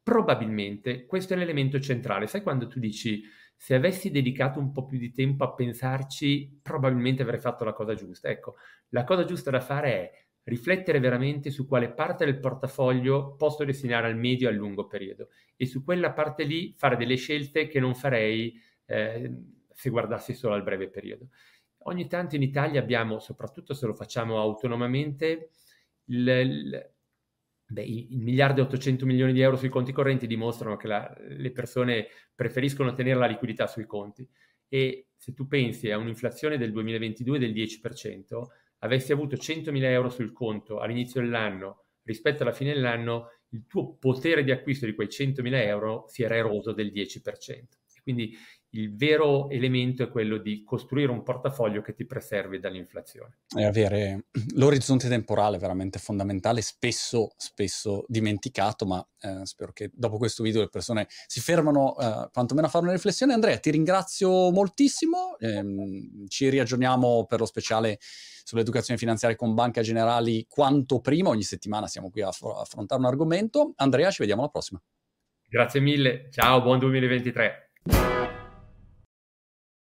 probabilmente 0.01 1.05
questo 1.05 1.33
è 1.33 1.37
l'elemento 1.37 1.79
centrale. 1.79 2.27
Sai 2.27 2.41
quando 2.41 2.67
tu 2.67 2.79
dici 2.79 3.21
se 3.61 3.75
avessi 3.75 4.09
dedicato 4.09 4.57
un 4.57 4.71
po' 4.71 4.85
più 4.85 4.97
di 4.97 5.11
tempo 5.11 5.43
a 5.43 5.53
pensarci, 5.53 6.61
probabilmente 6.61 7.23
avrei 7.23 7.41
fatto 7.41 7.65
la 7.65 7.73
cosa 7.73 7.93
giusta. 7.93 8.29
Ecco, 8.29 8.55
la 8.89 9.03
cosa 9.03 9.25
giusta 9.25 9.51
da 9.51 9.59
fare 9.59 9.91
è 9.91 10.11
riflettere 10.43 11.01
veramente 11.01 11.51
su 11.51 11.67
quale 11.67 11.91
parte 11.91 12.23
del 12.23 12.39
portafoglio 12.39 13.35
posso 13.35 13.65
destinare 13.65 14.07
al 14.07 14.15
medio 14.15 14.47
e 14.47 14.51
al 14.51 14.57
lungo 14.57 14.87
periodo 14.87 15.27
e 15.57 15.65
su 15.65 15.83
quella 15.83 16.13
parte 16.13 16.45
lì 16.45 16.73
fare 16.77 16.95
delle 16.95 17.17
scelte 17.17 17.67
che 17.67 17.81
non 17.81 17.95
farei 17.95 18.57
eh, 18.85 19.29
se 19.73 19.89
guardassi 19.89 20.33
solo 20.33 20.53
al 20.53 20.63
breve 20.63 20.89
periodo. 20.89 21.27
Ogni 21.79 22.07
tanto 22.07 22.37
in 22.37 22.41
Italia 22.43 22.79
abbiamo, 22.79 23.19
soprattutto 23.19 23.73
se 23.73 23.85
lo 23.85 23.93
facciamo 23.93 24.39
autonomamente, 24.39 25.49
beh, 27.69 27.83
il 27.83 28.19
miliardo 28.19 28.61
e 28.61 28.63
800 28.63 29.05
milioni 29.05 29.31
di 29.33 29.41
euro 29.41 29.55
sui 29.55 29.69
conti 29.69 29.91
correnti 29.91 30.27
dimostrano 30.27 30.75
che 30.75 30.87
la, 30.87 31.15
le 31.19 31.51
persone 31.51 32.07
preferiscono 32.33 32.93
tenere 32.93 33.19
la 33.19 33.27
liquidità 33.27 33.67
sui 33.67 33.85
conti 33.85 34.27
e 34.67 35.09
se 35.15 35.33
tu 35.33 35.47
pensi 35.47 35.91
a 35.91 35.97
un'inflazione 35.97 36.57
del 36.57 36.71
2022 36.71 37.39
del 37.39 37.53
10%, 37.53 38.41
avessi 38.79 39.11
avuto 39.11 39.35
100.000 39.35 39.83
euro 39.83 40.09
sul 40.09 40.31
conto 40.31 40.79
all'inizio 40.79 41.21
dell'anno 41.21 41.85
rispetto 42.03 42.41
alla 42.41 42.53
fine 42.53 42.73
dell'anno, 42.73 43.27
il 43.49 43.65
tuo 43.67 43.95
potere 43.95 44.43
di 44.43 44.51
acquisto 44.51 44.85
di 44.85 44.95
quei 44.95 45.07
100.000 45.07 45.53
euro 45.65 46.05
si 46.07 46.23
era 46.23 46.35
eroso 46.35 46.73
del 46.73 46.91
10%. 46.91 47.21
Quindi 48.01 48.35
il 48.71 48.95
vero 48.95 49.49
elemento 49.49 50.03
è 50.03 50.09
quello 50.09 50.37
di 50.37 50.63
costruire 50.63 51.11
un 51.11 51.23
portafoglio 51.23 51.81
che 51.81 51.93
ti 51.93 52.05
preservi 52.05 52.59
dall'inflazione. 52.59 53.39
E 53.55 53.65
avere 53.65 54.25
l'orizzonte 54.55 55.07
temporale 55.07 55.57
veramente 55.57 55.97
fondamentale, 55.97 56.61
spesso, 56.61 57.33
spesso 57.37 58.05
dimenticato, 58.07 58.85
ma 58.85 59.07
eh, 59.21 59.45
spero 59.45 59.71
che 59.71 59.89
dopo 59.93 60.17
questo 60.17 60.43
video 60.43 60.61
le 60.61 60.69
persone 60.69 61.07
si 61.25 61.39
fermano 61.39 61.97
eh, 61.97 62.29
quantomeno 62.31 62.67
a 62.67 62.69
fare 62.69 62.83
una 62.83 62.93
riflessione. 62.93 63.33
Andrea, 63.33 63.57
ti 63.57 63.71
ringrazio 63.71 64.51
moltissimo, 64.51 65.37
ehm, 65.39 66.27
ci 66.27 66.49
riaggiorniamo 66.49 67.25
per 67.25 67.39
lo 67.39 67.45
speciale 67.45 67.97
sull'educazione 68.43 68.99
finanziaria 68.99 69.37
con 69.37 69.53
Banca 69.53 69.81
Generali 69.81 70.45
quanto 70.47 70.99
prima, 70.99 71.29
ogni 71.29 71.43
settimana 71.43 71.87
siamo 71.87 72.09
qui 72.09 72.21
a 72.21 72.29
affrontare 72.29 72.99
un 73.01 73.07
argomento. 73.07 73.73
Andrea, 73.77 74.11
ci 74.11 74.17
vediamo 74.19 74.41
alla 74.41 74.51
prossima. 74.51 74.81
Grazie 75.47 75.79
mille, 75.79 76.29
ciao, 76.31 76.61
buon 76.61 76.77
2023. 76.77 78.18